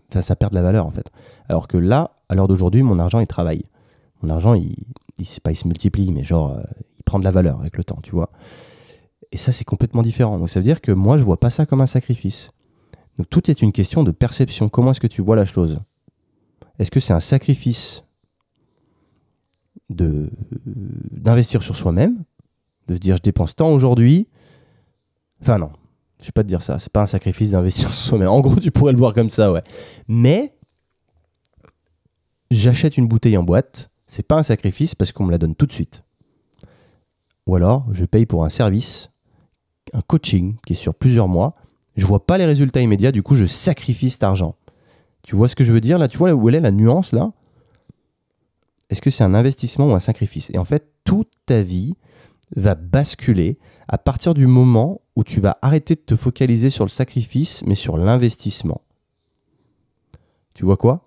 [0.09, 1.11] Enfin, ça perd de la valeur, en fait.
[1.47, 3.63] Alors que là, à l'heure d'aujourd'hui, mon argent, il travaille.
[4.23, 4.75] Mon argent, il,
[5.43, 6.63] pas, il se multiplie, mais genre, euh,
[6.97, 8.31] il prend de la valeur avec le temps, tu vois.
[9.31, 10.37] Et ça, c'est complètement différent.
[10.39, 12.51] Donc ça veut dire que moi, je vois pas ça comme un sacrifice.
[13.21, 14.67] Donc tout est une question de perception.
[14.67, 15.79] Comment est-ce que tu vois la chose?
[16.79, 18.03] Est-ce que c'est un sacrifice
[19.91, 20.31] de
[20.65, 22.23] d'investir sur soi-même,
[22.87, 24.27] de se dire je dépense tant aujourd'hui?
[25.39, 25.69] Enfin non,
[26.19, 26.79] je vais pas te dire ça.
[26.79, 28.29] C'est pas un sacrifice d'investir sur soi-même.
[28.29, 29.61] En gros, tu pourrais le voir comme ça, ouais.
[30.07, 30.57] Mais
[32.49, 33.91] j'achète une bouteille en boîte.
[34.07, 36.03] C'est pas un sacrifice parce qu'on me la donne tout de suite.
[37.45, 39.11] Ou alors, je paye pour un service,
[39.93, 41.53] un coaching qui est sur plusieurs mois.
[41.95, 44.55] Je vois pas les résultats immédiats, du coup, je sacrifie cet argent.
[45.23, 46.07] Tu vois ce que je veux dire là?
[46.07, 47.31] Tu vois où est la nuance là?
[48.89, 50.49] Est-ce que c'est un investissement ou un sacrifice?
[50.53, 51.95] Et en fait, toute ta vie
[52.55, 56.89] va basculer à partir du moment où tu vas arrêter de te focaliser sur le
[56.89, 58.81] sacrifice, mais sur l'investissement.
[60.53, 61.05] Tu vois quoi?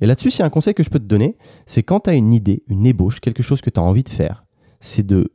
[0.00, 1.36] Et là-dessus, c'est un conseil que je peux te donner,
[1.66, 4.08] c'est quand tu as une idée, une ébauche, quelque chose que tu as envie de
[4.08, 4.44] faire,
[4.80, 5.32] c'est de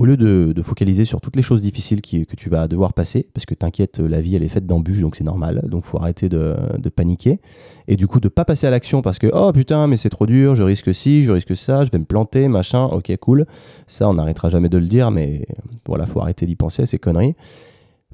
[0.00, 3.44] au lieu de, focaliser sur toutes les choses difficiles que tu vas devoir passer, parce
[3.44, 6.56] que t'inquiète, la vie elle est faite d'embûches, donc c'est normal, donc faut arrêter de,
[6.96, 7.38] paniquer,
[7.86, 10.24] et du coup de pas passer à l'action parce que oh putain mais c'est trop
[10.24, 13.44] dur, je risque ci, je risque ça, je vais me planter, machin, ok cool,
[13.86, 15.44] ça on n'arrêtera jamais de le dire, mais
[15.86, 17.34] voilà, faut arrêter d'y penser à ces conneries.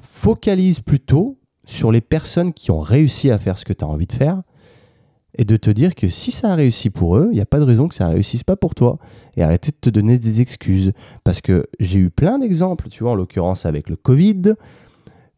[0.00, 4.08] Focalise plutôt sur les personnes qui ont réussi à faire ce que tu as envie
[4.08, 4.42] de faire,
[5.36, 7.58] et de te dire que si ça a réussi pour eux, il n'y a pas
[7.58, 8.98] de raison que ça ne réussisse pas pour toi.
[9.36, 10.92] Et arrêter de te donner des excuses.
[11.24, 14.54] Parce que j'ai eu plein d'exemples, tu vois, en l'occurrence avec le Covid.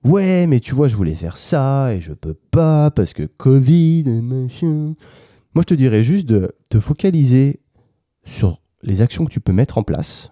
[0.05, 4.05] Ouais, mais tu vois, je voulais faire ça et je peux pas parce que Covid
[4.23, 4.95] machin.
[5.55, 7.61] Moi, je te dirais juste de te focaliser
[8.25, 10.31] sur les actions que tu peux mettre en place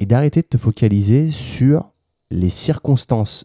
[0.00, 1.92] et d'arrêter de te focaliser sur
[2.30, 3.44] les circonstances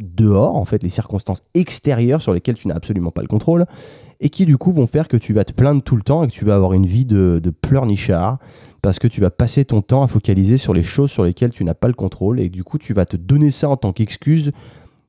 [0.00, 3.66] dehors, en fait, les circonstances extérieures sur lesquelles tu n'as absolument pas le contrôle,
[4.20, 6.26] et qui du coup vont faire que tu vas te plaindre tout le temps et
[6.26, 8.38] que tu vas avoir une vie de, pleurnichard,
[8.82, 11.64] parce que tu vas passer ton temps à focaliser sur les choses sur lesquelles tu
[11.64, 14.52] n'as pas le contrôle, et du coup tu vas te donner ça en tant qu'excuse,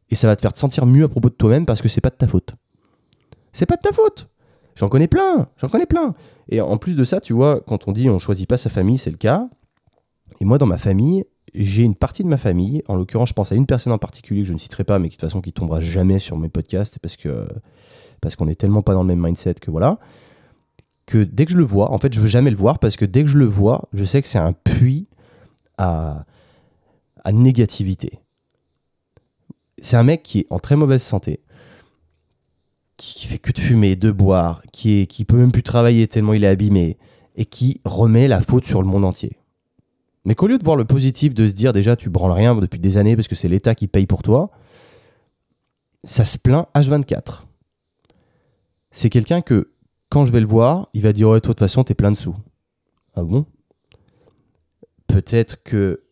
[0.09, 2.01] et ça va te faire te sentir mieux à propos de toi-même parce que c'est
[2.01, 2.53] pas de ta faute.
[3.53, 4.27] C'est pas de ta faute
[4.75, 6.15] J'en connais plein, j'en connais plein.
[6.49, 8.97] Et en plus de ça, tu vois, quand on dit on choisit pas sa famille,
[8.97, 9.49] c'est le cas.
[10.39, 13.51] Et moi, dans ma famille, j'ai une partie de ma famille, en l'occurrence, je pense
[13.51, 15.41] à une personne en particulier que je ne citerai pas, mais qui de toute façon
[15.41, 17.47] qui tombera jamais sur mes podcasts parce que
[18.21, 19.99] parce qu'on est tellement pas dans le même mindset que voilà,
[21.07, 23.05] que dès que je le vois, en fait, je veux jamais le voir parce que
[23.05, 25.07] dès que je le vois, je sais que c'est un puits
[25.77, 26.25] à,
[27.23, 28.19] à négativité.
[29.79, 31.39] C'est un mec qui est en très mauvaise santé,
[32.97, 36.33] qui fait que de fumer, de boire, qui est, qui peut même plus travailler tellement
[36.33, 36.97] il est abîmé
[37.35, 39.40] et qui remet la faute sur le monde entier.
[40.25, 42.79] Mais qu'au lieu de voir le positif, de se dire déjà tu branles rien depuis
[42.79, 44.51] des années parce que c'est l'État qui paye pour toi,
[46.03, 47.43] ça se plaint H24.
[48.91, 49.71] C'est quelqu'un que
[50.09, 52.11] quand je vais le voir, il va dire ouais, toi de toute façon t'es plein
[52.11, 52.35] de sous.
[53.15, 53.45] Ah bon?
[55.07, 56.03] Peut-être que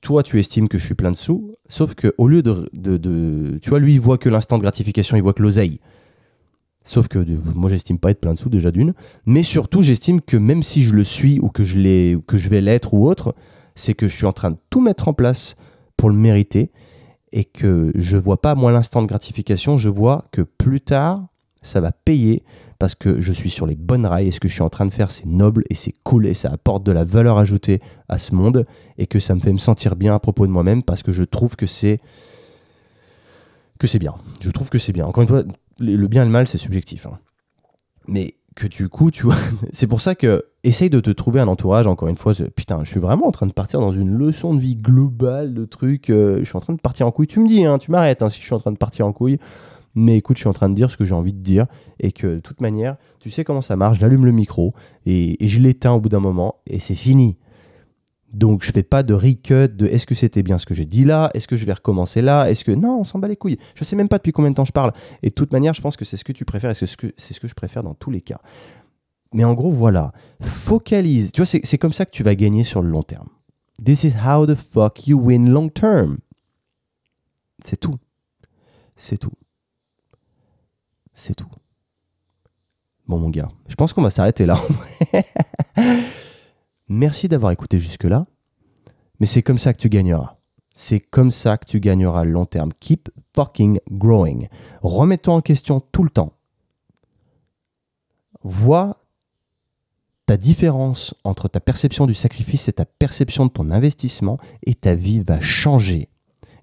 [0.00, 3.58] toi tu estimes que je suis plein de sous, sauf que au lieu de, de
[3.58, 5.80] tu vois lui il voit que l'instant de gratification, il voit que l'oseille.
[6.86, 7.18] Sauf que
[7.54, 8.94] moi, j'estime pas être plein de sous déjà d'une.
[9.26, 12.60] Mais surtout, j'estime que même si je le suis ou que je, que je vais
[12.60, 13.34] l'être ou autre,
[13.74, 15.56] c'est que je suis en train de tout mettre en place
[15.96, 16.70] pour le mériter
[17.32, 19.78] et que je vois pas, moi, l'instant de gratification.
[19.78, 21.26] Je vois que plus tard,
[21.60, 22.44] ça va payer
[22.78, 24.86] parce que je suis sur les bonnes rails et ce que je suis en train
[24.86, 28.18] de faire, c'est noble et c'est cool et ça apporte de la valeur ajoutée à
[28.18, 28.64] ce monde
[28.96, 31.24] et que ça me fait me sentir bien à propos de moi-même parce que je
[31.24, 31.98] trouve que c'est
[33.80, 34.14] que c'est bien.
[34.40, 35.04] Je trouve que c'est bien.
[35.04, 35.42] Encore une fois,
[35.80, 37.06] le bien et le mal, c'est subjectif.
[37.06, 37.18] Hein.
[38.08, 39.36] Mais que du coup, tu vois,
[39.72, 42.90] c'est pour ça que essaye de te trouver un entourage, encore une fois, putain, je
[42.90, 46.40] suis vraiment en train de partir dans une leçon de vie globale de trucs, euh,
[46.40, 48.28] je suis en train de partir en couille, tu me dis, hein, tu m'arrêtes hein,
[48.28, 49.38] si je suis en train de partir en couille,
[49.94, 51.66] mais écoute, je suis en train de dire ce que j'ai envie de dire,
[52.00, 54.74] et que de toute manière, tu sais comment ça marche, j'allume le micro,
[55.04, 57.36] et je l'éteins au bout d'un moment, et c'est fini.
[58.32, 61.04] Donc je fais pas de recut de est-ce que c'était bien ce que j'ai dit
[61.04, 63.58] là, est-ce que je vais recommencer là, est-ce que non, on s'en bat les couilles.
[63.74, 64.92] Je sais même pas depuis combien de temps je parle.
[65.22, 66.96] Et de toute manière, je pense que c'est ce que tu préfères et c'est ce
[66.96, 68.40] que c'est ce que je préfère dans tous les cas.
[69.32, 71.32] Mais en gros, voilà, focalise.
[71.32, 73.28] Tu vois, c'est comme ça que tu vas gagner sur le long terme.
[73.84, 76.18] This is how the fuck you win long term.
[77.64, 77.96] C'est tout.
[78.96, 79.32] C'est tout.
[81.14, 81.48] C'est tout.
[83.06, 83.48] Bon, mon gars.
[83.68, 84.58] Je pense qu'on va s'arrêter là.
[86.88, 88.26] Merci d'avoir écouté jusque-là.
[89.18, 90.36] Mais c'est comme ça que tu gagneras.
[90.74, 92.72] C'est comme ça que tu gagneras le long terme.
[92.80, 94.48] Keep fucking growing.
[94.82, 96.34] Remets-toi en question tout le temps.
[98.42, 99.02] Vois
[100.26, 104.94] ta différence entre ta perception du sacrifice et ta perception de ton investissement et ta
[104.94, 106.08] vie va changer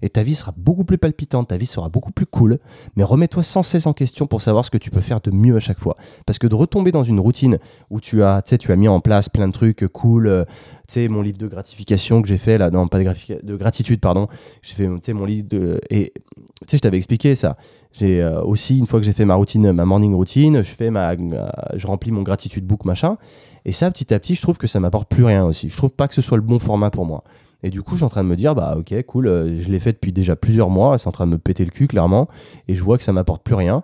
[0.04, 2.58] et ta vie sera beaucoup plus palpitante, ta vie sera beaucoup plus cool,
[2.94, 5.56] mais remets-toi sans cesse en question pour savoir ce que tu peux faire de mieux
[5.56, 5.96] à chaque fois.
[6.26, 9.30] Parce que de retomber dans une routine où tu as, tu as mis en place
[9.30, 10.44] plein de trucs cool, euh,
[10.86, 14.00] tu sais, mon livre de gratification que j'ai fait là, non, pas de, de gratitude,
[14.00, 14.28] pardon,
[14.60, 15.80] j'ai fait, mon livre de.
[15.88, 16.22] Et tu
[16.68, 17.56] sais, je t'avais expliqué ça.
[17.92, 20.90] J'ai euh, aussi, une fois que j'ai fait ma routine, ma morning routine, je fais
[20.90, 23.16] ma, je remplis mon gratitude book, machin.
[23.64, 25.70] Et ça, petit à petit, je trouve que ça m'apporte plus rien aussi.
[25.70, 27.24] Je trouve pas que ce soit le bon format pour moi.
[27.64, 29.70] Et du coup, je suis en train de me dire, bah ok, cool, euh, je
[29.70, 32.28] l'ai fait depuis déjà plusieurs mois, c'est en train de me péter le cul, clairement,
[32.68, 33.82] et je vois que ça m'apporte plus rien.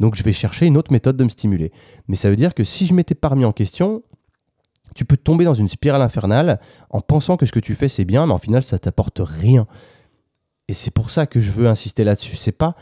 [0.00, 1.70] Donc je vais chercher une autre méthode de me stimuler.
[2.08, 4.02] Mais ça veut dire que si je m'étais pas remis en question,
[4.96, 6.58] tu peux tomber dans une spirale infernale
[6.90, 9.68] en pensant que ce que tu fais c'est bien, mais en final ça t'apporte rien.
[10.66, 12.34] Et c'est pour ça que je veux insister là-dessus.
[12.34, 12.74] C'est pas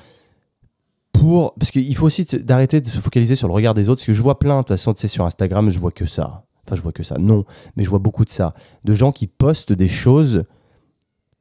[1.13, 1.55] pour.
[1.55, 4.01] Parce qu'il faut aussi d'arrêter de se focaliser sur le regard des autres.
[4.01, 6.07] Parce que je vois plein, de toute façon, tu sais, sur Instagram, je vois que
[6.07, 6.45] ça.
[6.69, 7.17] Enfin, je vois que ça.
[7.19, 7.45] Non,
[7.77, 8.53] mais je vois beaucoup de ça.
[8.85, 10.45] De gens qui postent des choses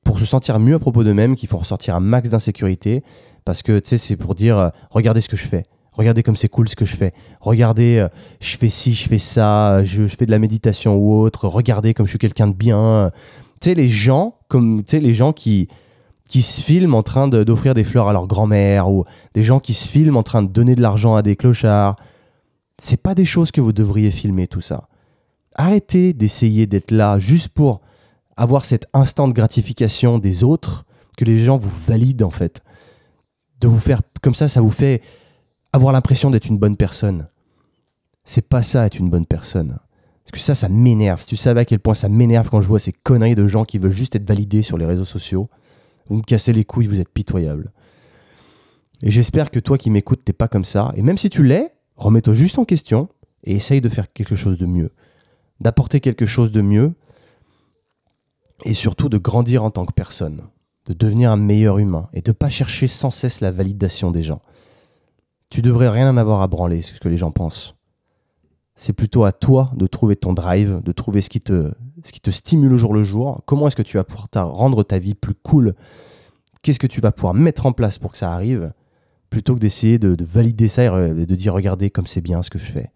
[0.06, 3.04] pour se sentir mieux à propos d'eux-mêmes, qui font ressortir un max d'insécurité.
[3.44, 5.64] Parce que, tu sais, c'est pour dire euh, regardez ce que je fais.
[5.92, 7.14] Regardez comme c'est cool ce que je fais.
[7.42, 8.08] Regardez, euh,
[8.40, 11.50] je fais ci, je fais ça, je, fais de la méditation ou autre.
[11.50, 13.12] Regardez comme je suis quelqu'un de bien.
[13.60, 15.68] Tu sais, les gens, comme, tu sais, les gens qui,
[16.30, 19.04] qui se filment en train d'offrir des fleurs à leur grand-mère ou
[19.34, 21.98] des gens qui se filment en train de donner de l'argent à des clochards.
[22.78, 24.88] C'est pas des choses que vous devriez filmer, tout ça
[25.58, 27.82] arrêtez d'essayer d'être là juste pour
[28.38, 30.86] avoir cet instant de gratification des autres,
[31.18, 32.62] que les gens vous valident en fait.
[33.60, 35.02] De vous faire comme ça, ça vous fait
[35.74, 37.28] avoir l'impression d'être une bonne personne.
[38.24, 39.80] C'est pas ça être une bonne personne.
[40.24, 41.22] Parce que ça, ça m'énerve.
[41.22, 43.64] Si tu savais à quel point ça m'énerve quand je vois ces conneries de gens
[43.64, 45.50] qui veulent juste être validés sur les réseaux sociaux,
[46.08, 47.72] vous me cassez les couilles, vous êtes pitoyable.
[49.02, 50.92] Et j'espère que toi qui m'écoutes, t'es pas comme ça.
[50.96, 53.10] Et même si tu l'es, remets-toi juste en question
[53.44, 54.92] et essaye de faire quelque chose de mieux
[55.60, 56.94] d'apporter quelque chose de mieux
[58.66, 60.42] et surtout de grandir en tant que personne,
[60.88, 64.24] de devenir un meilleur humain et de ne pas chercher sans cesse la validation des
[64.24, 64.42] gens.
[65.50, 67.76] Tu devrais rien en avoir à branler, c'est ce que les gens pensent.
[68.76, 71.72] C'est plutôt à toi de trouver ton drive, de trouver ce qui te,
[72.30, 73.42] stimule au jour le jour.
[73.46, 75.74] Comment est-ce que tu vas pouvoir rendre ta vie plus cool?
[76.62, 78.74] Qu'est-ce que tu vas pouvoir mettre en place pour que ça arrive?
[79.30, 82.50] Plutôt que d'essayer de, de, valider ça et de dire regardez comme c'est bien ce
[82.50, 82.92] que je fais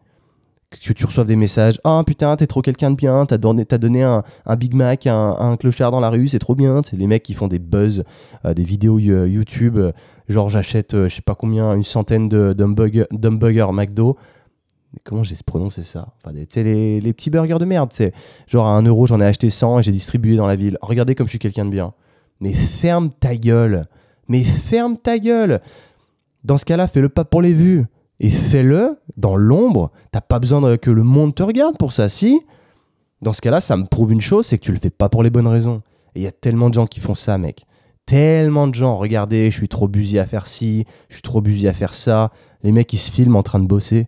[0.71, 3.65] que tu reçoives des messages Ah oh, putain, t'es trop quelqu'un de bien, t'as donné,
[3.69, 4.23] as donné un,
[4.57, 6.81] Big Mac un, clochard dans la rue, c'est trop bien.
[6.89, 8.03] C'est les mecs qui font des buzz,
[8.45, 9.91] euh, des vidéos YouTube, euh,
[10.29, 14.17] genre j'achète euh, je sais pas combien, une centaine de d'hamburgers McDo.
[15.03, 16.13] Comment j'ai prononcé ça?
[16.17, 18.13] Enfin, les, les, petits burgers de merde, c'est
[18.47, 20.77] genre à 1 euro, j'en ai acheté 100 et j'ai distribué dans la ville.
[20.81, 21.93] Regardez comme je suis quelqu'un de bien.
[22.41, 23.87] Mais ferme ta gueule.
[24.27, 25.61] Mais ferme ta gueule.
[26.43, 27.85] Dans ce cas-là, fais le pas pour les vues
[28.21, 29.91] et fais-le dans l'ombre.
[30.11, 32.07] T'as pas besoin que le monde te regarde pour ça.
[32.07, 32.39] Si,
[33.23, 35.23] dans ce cas-là, ça me prouve une chose, c'est que tu le fais pas pour
[35.23, 35.81] les bonnes raisons.
[36.13, 37.65] Et il y a tellement de gens qui font ça, mec.
[38.05, 41.67] Tellement de gens, regardez, je suis trop busy à faire ci, je suis trop busy
[41.67, 42.31] à faire ça.
[42.61, 44.07] Les mecs, ils se filment en train de bosser.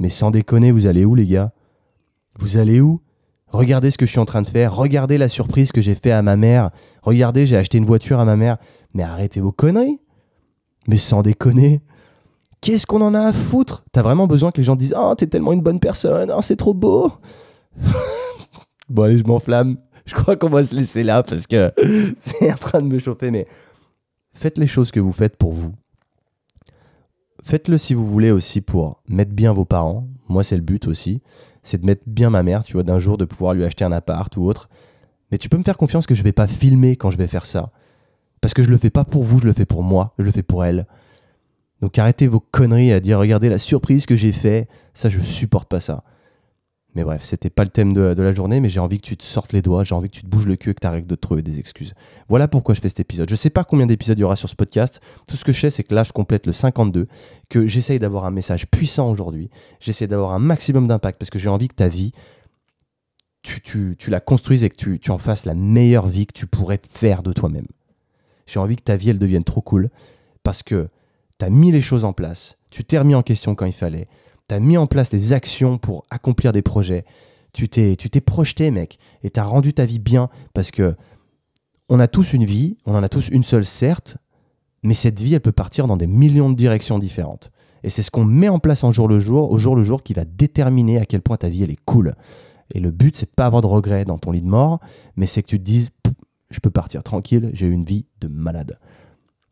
[0.00, 1.52] Mais sans déconner, vous allez où, les gars?
[2.40, 3.00] Vous allez où?
[3.46, 4.74] Regardez ce que je suis en train de faire.
[4.74, 6.70] Regardez la surprise que j'ai fait à ma mère.
[7.02, 8.56] Regardez, j'ai acheté une voiture à ma mère.
[8.94, 10.00] Mais arrêtez vos conneries.
[10.88, 11.82] Mais sans déconner.
[12.60, 13.84] Qu'est-ce qu'on en a à foutre?
[13.92, 16.56] T'as vraiment besoin que les gens disent Oh, t'es tellement une bonne personne, oh, c'est
[16.56, 17.12] trop beau
[18.88, 19.72] Bon, allez, je m'enflamme.
[20.06, 21.70] Je crois qu'on va se laisser là parce que
[22.16, 23.30] c'est en train de me chauffer.
[23.30, 23.46] Mais
[24.32, 25.74] faites les choses que vous faites pour vous.
[27.42, 30.08] Faites-le si vous voulez aussi pour mettre bien vos parents.
[30.28, 31.22] Moi, c'est le but aussi.
[31.62, 33.92] C'est de mettre bien ma mère, tu vois, d'un jour de pouvoir lui acheter un
[33.92, 34.68] appart ou autre.
[35.30, 37.46] Mais tu peux me faire confiance que je vais pas filmer quand je vais faire
[37.46, 37.70] ça.
[38.40, 40.30] Parce que je le fais pas pour vous, je le fais pour moi, je le
[40.30, 40.86] fais pour elle.
[41.80, 44.68] Donc arrêtez vos conneries à dire regardez la surprise que j'ai fait.
[44.94, 46.02] Ça, je supporte pas ça.
[46.94, 49.22] Mais bref, c'était pas le thème de, la journée, mais j'ai envie que tu te
[49.22, 51.06] sortes les doigts, j'ai envie que tu te bouges le cul et que tu arrêtes
[51.06, 51.94] de trouver des excuses.
[52.28, 53.28] Voilà pourquoi je fais cet épisode.
[53.28, 55.00] Je sais pas combien d'épisodes il y aura sur ce podcast.
[55.28, 57.06] Tout ce que je sais, c'est que là, je complète le 52,
[57.50, 59.50] que j'essaye d'avoir un message puissant aujourd'hui.
[59.80, 62.10] J'essaie d'avoir un maximum d'impact parce que j'ai envie que ta vie,
[63.42, 66.80] tu, la construises et que tu, tu en fasses la meilleure vie que tu pourrais
[66.88, 67.66] faire de toi-même.
[68.46, 69.90] J'ai envie que ta vie, elle devienne trop cool
[70.42, 70.88] parce que
[71.38, 74.08] tu mis les choses en place, tu t'es remis en question quand il fallait,
[74.48, 77.04] tu as mis en place des actions pour accomplir des projets,
[77.52, 80.96] tu t'es, tu t'es projeté, mec, et tu as rendu ta vie bien parce que
[81.88, 84.18] on a tous une vie, on en a tous une seule, certes,
[84.82, 87.50] mais cette vie, elle peut partir dans des millions de directions différentes.
[87.82, 90.02] Et c'est ce qu'on met en place en jour le jour, au jour le jour,
[90.02, 92.14] qui va déterminer à quel point ta vie elle est cool.
[92.74, 94.80] Et le but, c'est de pas avoir de regrets dans ton lit de mort,
[95.16, 95.90] mais c'est que tu te dises,
[96.50, 98.78] je peux partir tranquille, j'ai eu une vie de malade.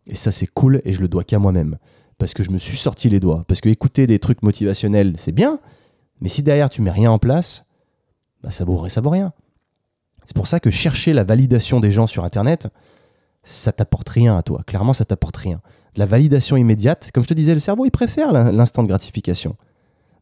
[0.07, 1.77] Et ça, c'est cool et je le dois qu'à moi-même.
[2.19, 3.45] Parce que je me suis sorti les doigts.
[3.47, 5.61] Parce que écouter des trucs motivationnels, c'est bien,
[6.21, 7.65] mais si derrière tu mets rien en place,
[8.43, 9.33] bah ça vaut, vaut rien.
[10.25, 12.69] C'est pour ça que chercher la validation des gens sur Internet,
[13.43, 14.63] ça t'apporte rien à toi.
[14.67, 15.61] Clairement, ça t'apporte rien.
[15.95, 19.57] De la validation immédiate, comme je te disais, le cerveau, il préfère l'instant de gratification.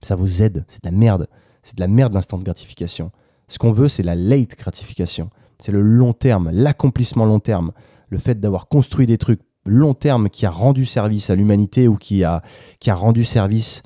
[0.03, 1.29] Ça vous aide, c'est de la merde.
[1.63, 3.11] C'est de la merde l'instant de gratification.
[3.49, 5.31] Ce qu'on veut, c'est la late gratification.
[5.59, 7.73] C'est le long terme, l'accomplissement long terme.
[8.09, 11.97] Le fait d'avoir construit des trucs long terme qui a rendu service à l'humanité ou
[11.97, 12.43] qui a,
[12.81, 13.83] qui a rendu service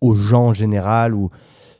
[0.00, 1.30] aux gens en général ou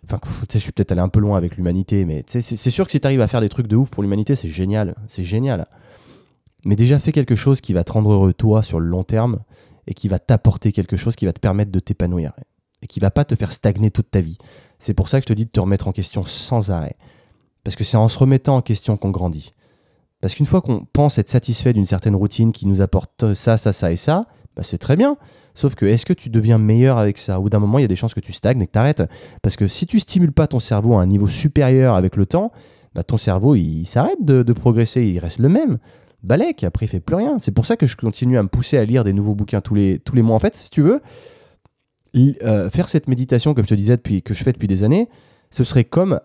[0.05, 0.19] enfin
[0.53, 3.07] je suis peut-être allé un peu loin avec l'humanité mais c'est sûr que si tu
[3.07, 5.67] arrives à faire des trucs de ouf pour l'humanité c'est génial c'est génial.
[6.65, 9.39] Mais déjà fais quelque chose qui va te rendre heureux toi sur le long terme
[9.87, 12.33] et qui va t'apporter quelque chose qui va te permettre de t'épanouir
[12.83, 14.39] et qui va pas te faire stagner toute ta vie.
[14.79, 16.97] C'est pour ça que je te dis de te remettre en question sans arrêt.
[17.65, 19.53] Parce que c'est en se remettant en question qu'on grandit
[20.21, 23.73] parce qu'une fois qu'on pense être satisfait d'une certaine routine qui nous apporte ça, ça,
[23.73, 25.17] ça et ça, bah c'est très bien.
[25.55, 27.39] Sauf que est-ce que tu deviens meilleur avec ça?
[27.39, 29.03] Bout d'un moment, il y a des chances que tu stagnes et que tu arrêtes.
[29.43, 32.53] Parce que si tu stimules pas ton cerveau à un niveau supérieur avec le temps,
[32.95, 35.79] bah ton cerveau, il, s'arrête de, progresser, il reste le même.
[36.25, 37.39] Balek, après, il fait plus rien.
[37.41, 39.75] C'est pour ça que je continue à me pousser à lire des nouveaux bouquins tous
[39.75, 40.35] les, tous les mois.
[40.35, 41.01] En fait, si tu veux,
[42.17, 45.09] euh, faire cette méditation, comme je te disais, depuis, que je fais depuis des années,
[45.51, 46.21] ce serait comme,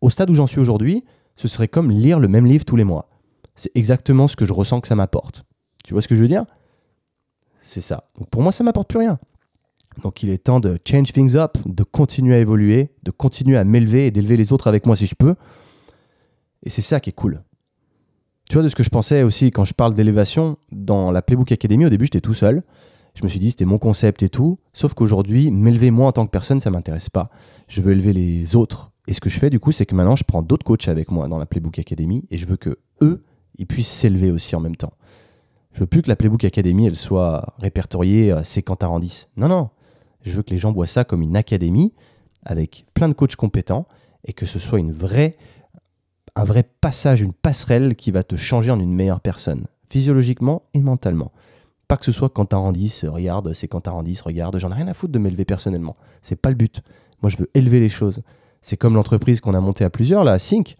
[0.00, 1.04] au stade où j'en suis aujourd'hui,
[1.36, 3.08] ce serait comme lire le même livre tous les mois.
[3.54, 5.44] C'est exactement ce que je ressens que ça m'apporte.
[5.84, 6.44] Tu vois ce que je veux dire?
[7.62, 8.04] C'est ça.
[8.18, 9.18] Donc pour moi, ça m'apporte plus rien.
[10.02, 13.64] Donc il est temps de change things up, de continuer à évoluer, de continuer à
[13.64, 15.34] m'élever et d'élever les autres avec moi si je peux.
[16.64, 17.42] Et c'est ça qui est cool.
[18.48, 21.50] Tu vois, de ce que je pensais aussi quand je parle d'élévation, dans la Playbook
[21.52, 22.62] Academy, au début, j'étais tout seul.
[23.14, 24.58] Je me suis dit, c'était mon concept et tout.
[24.72, 27.30] Sauf qu'aujourd'hui, m'élever moi en tant que personne, ça m'intéresse pas.
[27.68, 28.90] Je veux élever les autres.
[29.06, 31.10] Et ce que je fais, du coup, c'est que maintenant, je prends d'autres coachs avec
[31.10, 33.22] moi dans la Playbook Academy et je veux que eux,
[33.56, 34.94] ils puissent s'élever aussi en même temps.
[35.72, 38.64] Je veux plus que la Playbook Academy, elle soit répertoriée à ces
[39.36, 39.70] Non, non.
[40.22, 41.92] Je veux que les gens voient ça comme une académie
[42.44, 43.86] avec plein de coachs compétents
[44.24, 45.36] et que ce soit une vraie,
[46.34, 50.80] un vrai passage, une passerelle qui va te changer en une meilleure personne, physiologiquement et
[50.80, 51.32] mentalement.
[51.88, 54.94] Pas que ce soit quand Randis, regarde, c'est quand Randis, regarde, j'en ai rien à
[54.94, 55.96] foutre de m'élever personnellement.
[56.22, 56.82] C'est pas le but.
[57.20, 58.22] Moi, je veux élever les choses.
[58.64, 60.76] C'est comme l'entreprise qu'on a montée à plusieurs, là, Sync.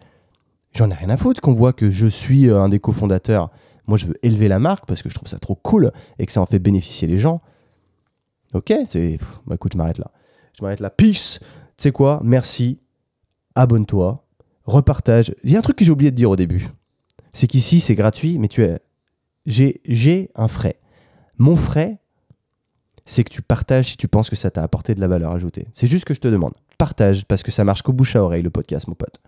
[0.73, 3.51] J'en ai rien à foutre qu'on voit que je suis euh, un des cofondateurs.
[3.85, 6.31] Moi, je veux élever la marque parce que je trouve ça trop cool et que
[6.31, 7.43] ça en fait bénéficier les gens.
[8.55, 9.19] Ok, c'est.
[9.45, 10.09] Bah, écoute, je m'arrête là.
[10.57, 10.89] Je m'arrête là.
[10.89, 11.37] Peace.
[11.39, 11.45] Tu
[11.77, 12.19] sais quoi?
[12.23, 12.79] Merci.
[13.53, 14.25] Abonne-toi.
[14.63, 15.35] Repartage.
[15.43, 16.67] Il y a un truc que j'ai oublié de dire au début.
[17.33, 18.79] C'est qu'ici, c'est gratuit, mais tu es.
[19.45, 20.79] J'ai un frais.
[21.37, 21.99] Mon frais,
[23.05, 25.67] c'est que tu partages si tu penses que ça t'a apporté de la valeur ajoutée.
[25.75, 26.55] C'est juste ce que je te demande.
[26.85, 29.19] Partage parce que ça marche qu'au bouche à oreille le podcast, mon pote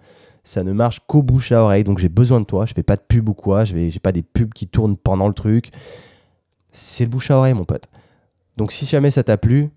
[0.44, 1.84] ça ne marche qu'au bouche à oreille.
[1.84, 2.66] Donc j'ai besoin de toi.
[2.66, 3.66] Je fais pas de pub ou quoi.
[3.66, 5.72] Je n'ai pas des pubs qui tournent pendant le truc.
[6.72, 7.90] C'est le bouche à oreille, mon pote.
[8.56, 9.70] Donc si jamais ça t'a plu,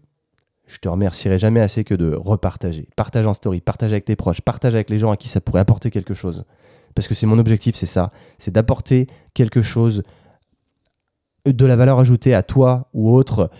[0.66, 2.88] je te remercierai jamais assez que de repartager.
[2.94, 5.60] Partage en story, partage avec tes proches, partage avec les gens à qui ça pourrait
[5.60, 6.44] apporter quelque chose.
[6.94, 8.12] Parce que c'est mon objectif, c'est ça.
[8.38, 10.04] C'est d'apporter quelque chose
[11.46, 13.50] de la valeur ajoutée à toi ou autre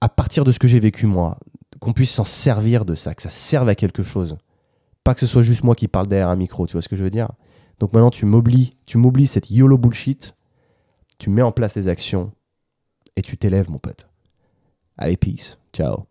[0.00, 1.38] à partir de ce que j'ai vécu moi.
[1.86, 4.38] Qu'on puisse s'en servir de ça, que ça serve à quelque chose.
[5.04, 6.96] Pas que ce soit juste moi qui parle derrière un micro, tu vois ce que
[6.96, 7.30] je veux dire?
[7.78, 10.34] Donc maintenant, tu m'oublies, tu m'oublies cette YOLO bullshit,
[11.20, 12.32] tu mets en place des actions
[13.14, 14.08] et tu t'élèves, mon pote.
[14.98, 15.58] Allez, peace.
[15.72, 16.06] Ciao.